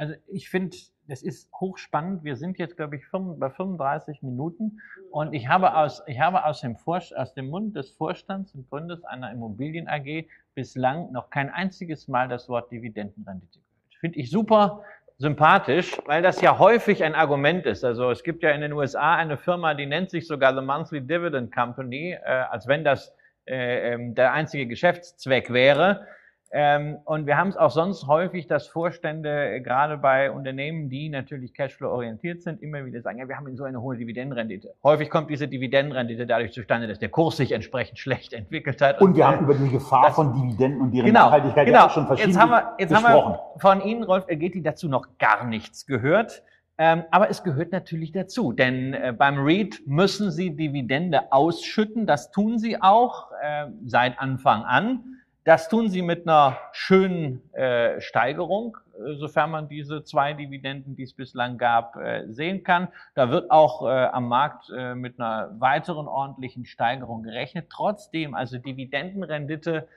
[0.00, 0.74] Also ich finde
[1.08, 2.24] das ist hochspannend.
[2.24, 4.80] Wir sind jetzt, glaube ich, bei 35 Minuten
[5.10, 8.70] und ich habe aus, ich habe aus dem, Vor aus dem Mund des Vorstands und
[8.70, 14.00] Gründers einer Immobilien AG bislang noch kein einziges Mal das Wort Dividendenrendite gehört.
[14.00, 14.84] Finde ich super
[15.18, 17.84] sympathisch, weil das ja häufig ein Argument ist.
[17.84, 21.02] Also es gibt ja in den USA eine Firma, die nennt sich sogar The Monthly
[21.02, 23.14] Dividend Company, äh, als wenn das
[23.46, 26.06] äh, ähm, der einzige Geschäftszweck wäre.
[26.52, 31.08] Ähm, und wir haben es auch sonst häufig, dass Vorstände äh, gerade bei Unternehmen, die
[31.08, 34.74] natürlich Cashflow-orientiert sind, immer wieder sagen, ja, wir haben so eine hohe Dividendenrendite.
[34.82, 39.00] Häufig kommt diese Dividendenrendite dadurch zustande, dass der Kurs sich entsprechend schlecht entwickelt hat.
[39.00, 41.84] Und, und wir haben über die Gefahr von Dividenden und deren genau, Nachhaltigkeit genau.
[41.84, 43.34] ja schon verschiedentlich jetzt haben wir, jetzt gesprochen.
[43.34, 46.42] Haben wir von Ihnen, Rolf Elgeti, dazu noch gar nichts gehört.
[46.78, 52.06] Ähm, aber es gehört natürlich dazu, denn äh, beim REIT müssen Sie Dividende ausschütten.
[52.06, 55.19] Das tun Sie auch äh, seit Anfang an.
[55.44, 61.04] Das tun sie mit einer schönen äh, Steigerung, äh, sofern man diese zwei Dividenden, die
[61.04, 62.88] es bislang gab, äh, sehen kann.
[63.14, 67.68] Da wird auch äh, am Markt äh, mit einer weiteren ordentlichen Steigerung gerechnet.
[67.70, 69.88] Trotzdem, also Dividendenrendite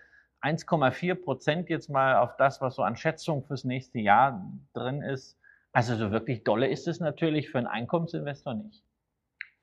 [0.42, 5.38] 1,4 Prozent jetzt mal auf das, was so an Schätzung fürs nächste Jahr drin ist.
[5.74, 8.84] Also so wirklich dolle ist es natürlich für einen Einkommensinvestor nicht.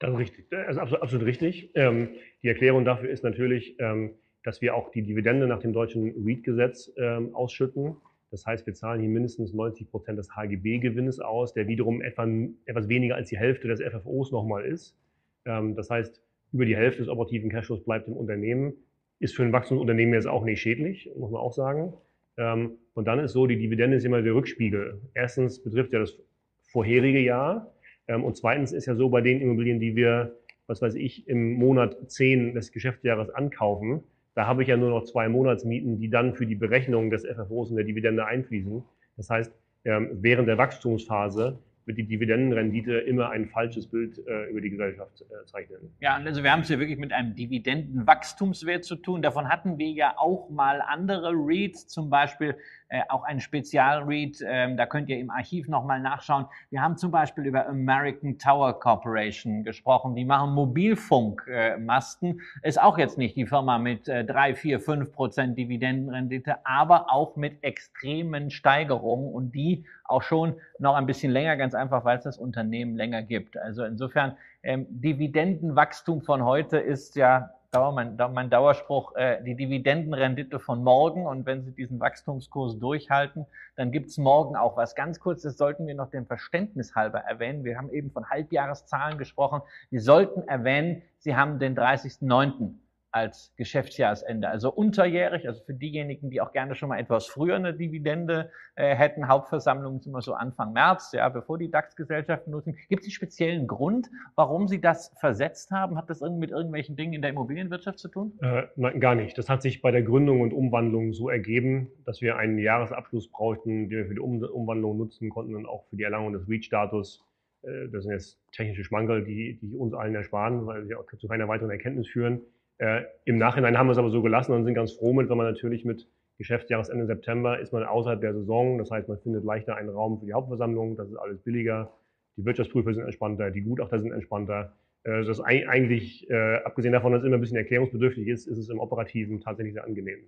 [0.01, 0.51] Das ist richtig.
[0.51, 1.70] Das ist absolut, absolut richtig.
[1.74, 2.11] Ähm,
[2.43, 4.14] die Erklärung dafür ist natürlich, ähm,
[4.45, 7.97] dass wir auch die Dividende nach dem deutschen REIT-Gesetz ähm, ausschütten.
[8.30, 12.26] Das heißt, wir zahlen hier mindestens 90 Prozent des HGB-Gewinnes aus, der wiederum etwa,
[12.64, 14.97] etwas weniger als die Hälfte des FFOs nochmal ist.
[15.45, 16.22] Ähm, das heißt,
[16.53, 18.74] über die Hälfte des operativen Cashflows bleibt im Unternehmen.
[19.18, 21.93] Ist für ein Wachstumsunternehmen jetzt auch nicht schädlich, muss man auch sagen.
[22.38, 25.01] Ähm, und dann ist so, die Dividende ist immer der Rückspiegel.
[25.14, 26.18] Erstens betrifft ja das
[26.62, 27.72] vorherige Jahr.
[28.09, 30.36] Ähm, und zweitens ist ja so bei den Immobilien, die wir,
[30.66, 34.03] was weiß ich, im Monat 10 des Geschäftsjahres ankaufen,
[34.35, 37.70] da habe ich ja nur noch zwei Monatsmieten, die dann für die Berechnung des FFOs
[37.70, 38.83] und der Dividende einfließen.
[39.16, 39.53] Das heißt,
[39.85, 45.22] ähm, während der Wachstumsphase wird die Dividendenrendite immer ein falsches Bild äh, über die Gesellschaft
[45.22, 45.95] äh, zeichnen.
[46.01, 49.22] Ja, also wir haben es ja wirklich mit einem Dividendenwachstumswert zu tun.
[49.22, 52.57] Davon hatten wir ja auch mal andere REITs, zum Beispiel
[52.91, 54.45] äh, auch ein Spezial-REIT.
[54.45, 56.47] Ähm, da könnt ihr im Archiv nochmal nachschauen.
[56.70, 60.16] Wir haben zum Beispiel über American Tower Corporation gesprochen.
[60.16, 62.41] Die machen Mobilfunkmasten.
[62.62, 67.36] Ist auch jetzt nicht die Firma mit äh, 3, 4, 5 Prozent Dividendenrendite, aber auch
[67.36, 72.24] mit extremen Steigerungen und die auch schon noch ein bisschen länger, ganz einfach, weil es
[72.24, 73.57] das Unternehmen länger gibt.
[73.57, 80.83] Also insofern, ähm, Dividendenwachstum von heute ist ja mein, mein Dauerspruch, äh, die Dividendenrendite von
[80.83, 81.27] morgen.
[81.27, 83.47] Und wenn Sie diesen Wachstumskurs durchhalten,
[83.77, 84.95] dann gibt's morgen auch was.
[84.95, 87.65] Ganz kurz, das sollten wir noch dem Verständnis halber erwähnen.
[87.65, 89.63] Wir haben eben von Halbjahreszahlen gesprochen.
[89.91, 92.75] Wir sollten erwähnen, Sie haben den 30.09
[93.13, 94.49] als Geschäftsjahresende.
[94.49, 98.95] Also unterjährig, also für diejenigen, die auch gerne schon mal etwas früher eine Dividende äh,
[98.95, 99.29] hätten.
[99.29, 102.77] Hauptversammlungen sind immer so Anfang März, ja, bevor die DAX-Gesellschaften nutzen.
[102.89, 105.97] Gibt es einen speziellen Grund, warum Sie das versetzt haben?
[105.97, 108.39] Hat das mit irgendwelchen Dingen in der Immobilienwirtschaft zu tun?
[108.43, 109.37] Äh, nein, gar nicht.
[109.37, 113.89] Das hat sich bei der Gründung und Umwandlung so ergeben, dass wir einen Jahresabschluss brauchten,
[113.89, 117.25] den wir für die um Umwandlung nutzen konnten und auch für die Erlangung des REACH-Status.
[117.63, 121.29] Äh, das sind jetzt technische Schmankerl, die, die uns allen ersparen, weil sie auch zu
[121.29, 122.41] keiner weiteren Erkenntnis führen.
[122.81, 125.37] Äh, Im Nachhinein haben wir es aber so gelassen und sind ganz froh mit, wenn
[125.37, 126.09] man natürlich mit
[126.39, 128.78] Geschäftsjahresende September ist man außerhalb der Saison.
[128.78, 130.97] Das heißt, man findet leichter einen Raum für die Hauptversammlung.
[130.97, 131.93] Das ist alles billiger.
[132.39, 134.72] Die Wirtschaftsprüfer sind entspannter, die Gutachter sind entspannter.
[135.03, 138.70] Äh, das eigentlich, äh, abgesehen davon, dass es immer ein bisschen erklärungsbedürftig ist, ist es
[138.70, 140.20] im Operativen tatsächlich sehr angenehm.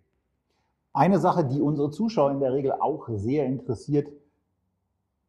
[0.92, 4.08] Eine Sache, die unsere Zuschauer in der Regel auch sehr interessiert,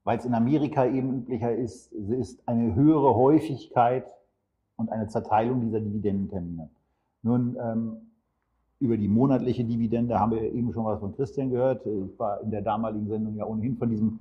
[0.03, 4.13] weil es in Amerika eben üblicher ist, ist eine höhere Häufigkeit
[4.75, 6.69] und eine Zerteilung dieser Dividendentermine.
[7.23, 7.97] Nun, ähm,
[8.79, 11.85] über die monatliche Dividende haben wir eben schon was von Christian gehört.
[11.85, 14.19] Ich war in der damaligen Sendung ja ohnehin von diesem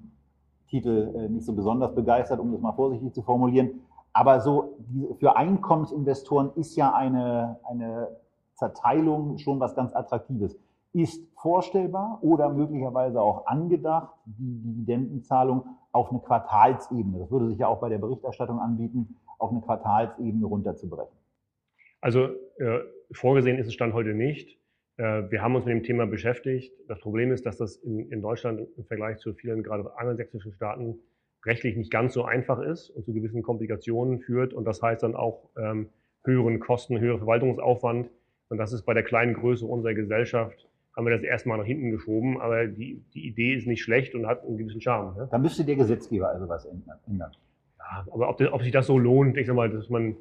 [0.69, 3.81] Titel äh, nicht so besonders begeistert, um das mal vorsichtig zu formulieren.
[4.13, 4.79] Aber so
[5.19, 8.09] für Einkommensinvestoren ist ja eine, eine
[8.55, 10.57] Zerteilung schon was ganz Attraktives.
[10.93, 17.69] Ist vorstellbar oder möglicherweise auch angedacht, die Dividendenzahlung auf eine Quartalsebene, das würde sich ja
[17.69, 21.22] auch bei der Berichterstattung anbieten, auf eine Quartalsebene runterzubrechen.
[22.03, 22.81] Also äh,
[23.13, 24.59] vorgesehen ist es Stand heute nicht.
[24.97, 26.75] Äh, wir haben uns mit dem Thema beschäftigt.
[26.89, 30.99] Das Problem ist, dass das in, in Deutschland im Vergleich zu vielen gerade angelsächsischen Staaten
[31.47, 34.53] rechtlich nicht ganz so einfach ist und zu gewissen Komplikationen führt.
[34.53, 35.91] Und das heißt dann auch ähm,
[36.25, 38.11] höheren Kosten, höheren Verwaltungsaufwand.
[38.49, 41.93] Und das ist bei der kleinen Größe unserer Gesellschaft, haben wir das erstmal nach hinten
[41.93, 42.41] geschoben.
[42.41, 45.17] Aber die, die Idee ist nicht schlecht und hat einen gewissen Charme.
[45.17, 45.29] Ne?
[45.31, 46.99] Da müsste der Gesetzgeber also was ändern.
[47.79, 50.17] Ja, aber ob, ob sich das so lohnt, ich sag mal, dass man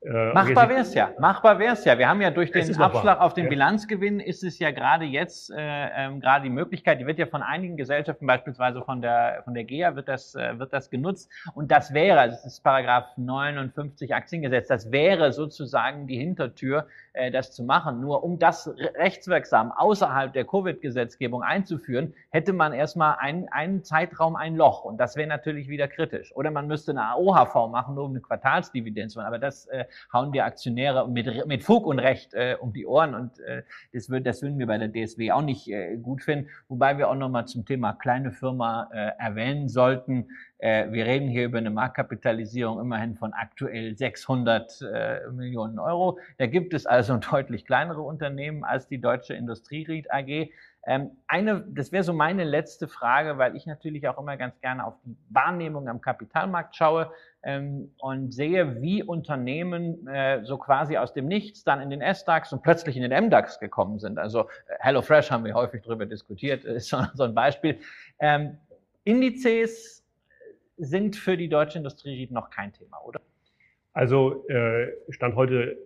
[0.00, 1.98] Äh, machbar wäre es ja, machbar wäre es ja.
[1.98, 3.50] Wir haben ja durch den Abschlag auf den ja.
[3.50, 7.42] Bilanzgewinn ist es ja gerade jetzt äh, ähm, gerade die Möglichkeit, die wird ja von
[7.42, 11.72] einigen Gesellschaften, beispielsweise von der von der GEA, wird das äh, wird das genutzt und
[11.72, 16.86] das wäre, also das ist Paragraph 59 Aktiengesetz, das wäre sozusagen die Hintertür,
[17.18, 18.00] äh, das zu machen.
[18.00, 24.54] Nur um das rechtswirksam außerhalb der Covid-Gesetzgebung einzuführen, hätte man erstmal einen, einen Zeitraum ein
[24.54, 26.34] Loch und das wäre natürlich wieder kritisch.
[26.36, 29.26] Oder man müsste eine AOHV machen, nur um eine Quartalsdividende zu machen.
[29.26, 33.14] Aber das äh, hauen die Aktionäre mit, mit Fug und Recht äh, um die Ohren
[33.14, 33.62] und äh,
[33.92, 36.48] das, würd, das würden wir bei der DSW auch nicht äh, gut finden.
[36.68, 40.28] Wobei wir auch nochmal zum Thema kleine Firma äh, erwähnen sollten.
[40.58, 46.18] Äh, wir reden hier über eine Marktkapitalisierung immerhin von aktuell 600 äh, Millionen Euro.
[46.38, 50.50] Da gibt es also deutlich kleinere Unternehmen als die Deutsche Industrieried AG.
[50.86, 54.86] Ähm, eine, das wäre so meine letzte Frage, weil ich natürlich auch immer ganz gerne
[54.86, 57.12] auf die Wahrnehmung am Kapitalmarkt schaue
[57.42, 62.52] ähm, und sehe, wie Unternehmen äh, so quasi aus dem Nichts dann in den S-DAX
[62.52, 64.18] und plötzlich in den MDAX gekommen sind.
[64.18, 67.78] Also äh, HelloFresh haben wir häufig darüber diskutiert, ist so, so ein Beispiel.
[68.20, 68.58] Ähm,
[69.04, 70.04] Indizes
[70.76, 73.20] sind für die deutsche Industrie noch kein Thema, oder?
[73.92, 75.76] Also äh, Stand heute,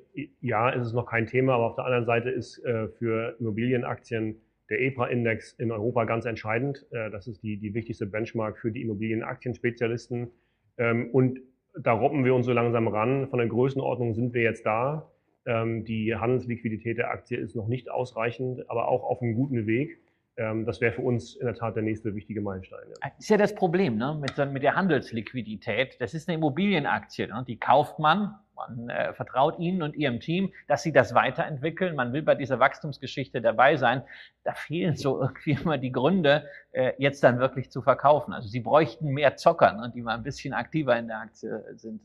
[0.40, 4.40] ja, ist es noch kein Thema, aber auf der anderen Seite ist äh, für Immobilienaktien
[4.72, 6.86] der EPRA-Index in Europa ganz entscheidend.
[6.90, 10.30] Äh, das ist die, die wichtigste Benchmark für die Immobilienaktienspezialisten.
[10.78, 11.40] Ähm, und
[11.78, 13.28] da robben wir uns so langsam ran.
[13.28, 15.10] Von der Größenordnung sind wir jetzt da.
[15.44, 20.00] Ähm, die Handelsliquidität der Aktie ist noch nicht ausreichend, aber auch auf einem guten Weg.
[20.36, 22.80] Ähm, das wäre für uns in der Tat der nächste wichtige Meilenstein.
[22.88, 22.94] Ja.
[23.02, 24.18] Das ist ja das Problem ne?
[24.18, 26.00] mit, mit der Handelsliquidität.
[26.00, 27.26] Das ist eine Immobilienaktie.
[27.26, 27.44] Ne?
[27.46, 31.94] Die kauft man, man äh, vertraut Ihnen und Ihrem Team, dass Sie das weiterentwickeln.
[31.96, 34.02] Man will bei dieser Wachstumsgeschichte dabei sein.
[34.44, 38.32] Da fehlen so irgendwie immer die Gründe, äh, jetzt dann wirklich zu verkaufen.
[38.32, 39.92] Also Sie bräuchten mehr Zocker, ne?
[39.94, 42.00] die mal ein bisschen aktiver in der Aktie sind.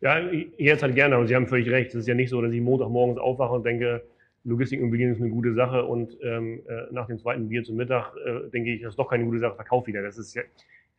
[0.00, 0.18] Ja,
[0.58, 1.88] jetzt halt gerne, aber Sie haben völlig recht.
[1.88, 4.02] Es ist ja nicht so, dass ich Montagmorgens aufwache und denke,
[4.46, 8.48] Logistikimmobilien ist eine gute Sache und ähm, äh, nach dem zweiten Bier zum Mittag äh,
[8.50, 10.02] denke ich, das ist doch keine gute Sache, verkauf wieder.
[10.02, 10.42] Das ist ja,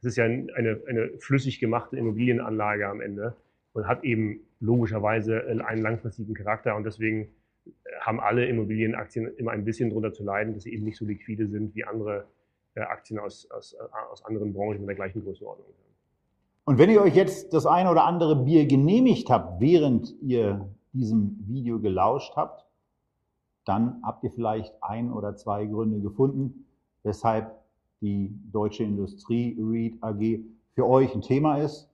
[0.02, 3.36] das ist ja eine, eine flüssig gemachte Immobilienanlage am Ende
[3.72, 7.30] und hat eben logischerweise einen langfristigen Charakter und deswegen
[7.66, 7.70] äh,
[8.02, 11.48] haben alle Immobilienaktien immer ein bisschen drunter zu leiden, dass sie eben nicht so liquide
[11.48, 12.26] sind wie andere
[12.76, 15.68] äh, Aktien aus, aus, äh, aus anderen Branchen mit der gleichen Größenordnung.
[16.66, 21.38] Und wenn ihr euch jetzt das eine oder andere Bier genehmigt habt, während ihr diesem
[21.48, 22.67] Video gelauscht habt,
[23.68, 26.66] dann habt ihr vielleicht ein oder zwei Gründe gefunden,
[27.04, 27.56] weshalb
[28.02, 30.40] die Deutsche Industrie REIT AG
[30.74, 31.90] für euch ein Thema ist.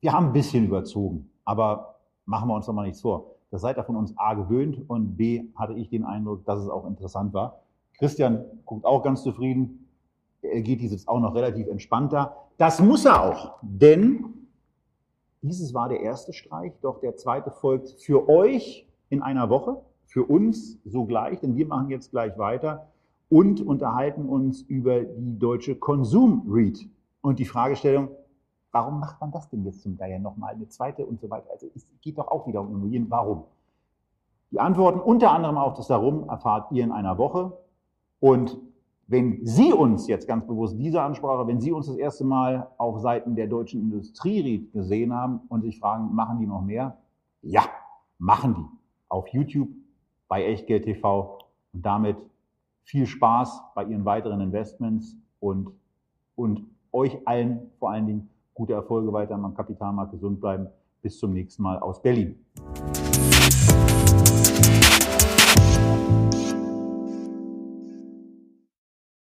[0.00, 3.26] Wir haben ein bisschen überzogen, aber machen wir uns doch mal nichts vor.
[3.50, 6.68] Das seid ihr von uns A gewöhnt und B hatte ich den Eindruck, dass es
[6.68, 7.60] auch interessant war.
[7.98, 9.88] Christian guckt auch ganz zufrieden.
[10.40, 12.36] Er geht dieses auch noch relativ entspannter.
[12.56, 14.24] Das muss er auch, denn
[15.42, 20.24] dieses war der erste Streich, doch der zweite folgt für euch in einer Woche für
[20.24, 22.88] uns sogleich, denn wir machen jetzt gleich weiter
[23.28, 26.88] und unterhalten uns über die deutsche Konsum REIT
[27.20, 28.08] und die Fragestellung,
[28.72, 31.48] warum macht man das denn jetzt zum Geier nochmal eine zweite und so weiter?
[31.52, 33.08] Also es geht doch auch wieder um Immobilien.
[33.08, 33.44] Warum?
[34.50, 37.52] Die Antworten unter anderem auf das Darum erfahrt ihr in einer Woche.
[38.18, 38.58] Und
[39.06, 42.98] wenn Sie uns jetzt ganz bewusst diese Ansprache, wenn Sie uns das erste Mal auf
[42.98, 46.96] Seiten der deutschen Industrie gesehen haben und sich fragen, machen die noch mehr?
[47.42, 47.62] Ja,
[48.18, 48.78] machen die.
[49.08, 49.68] Auf YouTube
[50.30, 51.38] bei Echtgeld TV
[51.72, 52.16] und damit
[52.84, 55.70] viel Spaß bei Ihren weiteren Investments und,
[56.36, 60.68] und euch allen vor allen Dingen gute Erfolge weiter am Kapitalmarkt gesund bleiben.
[61.02, 62.38] Bis zum nächsten Mal aus Berlin.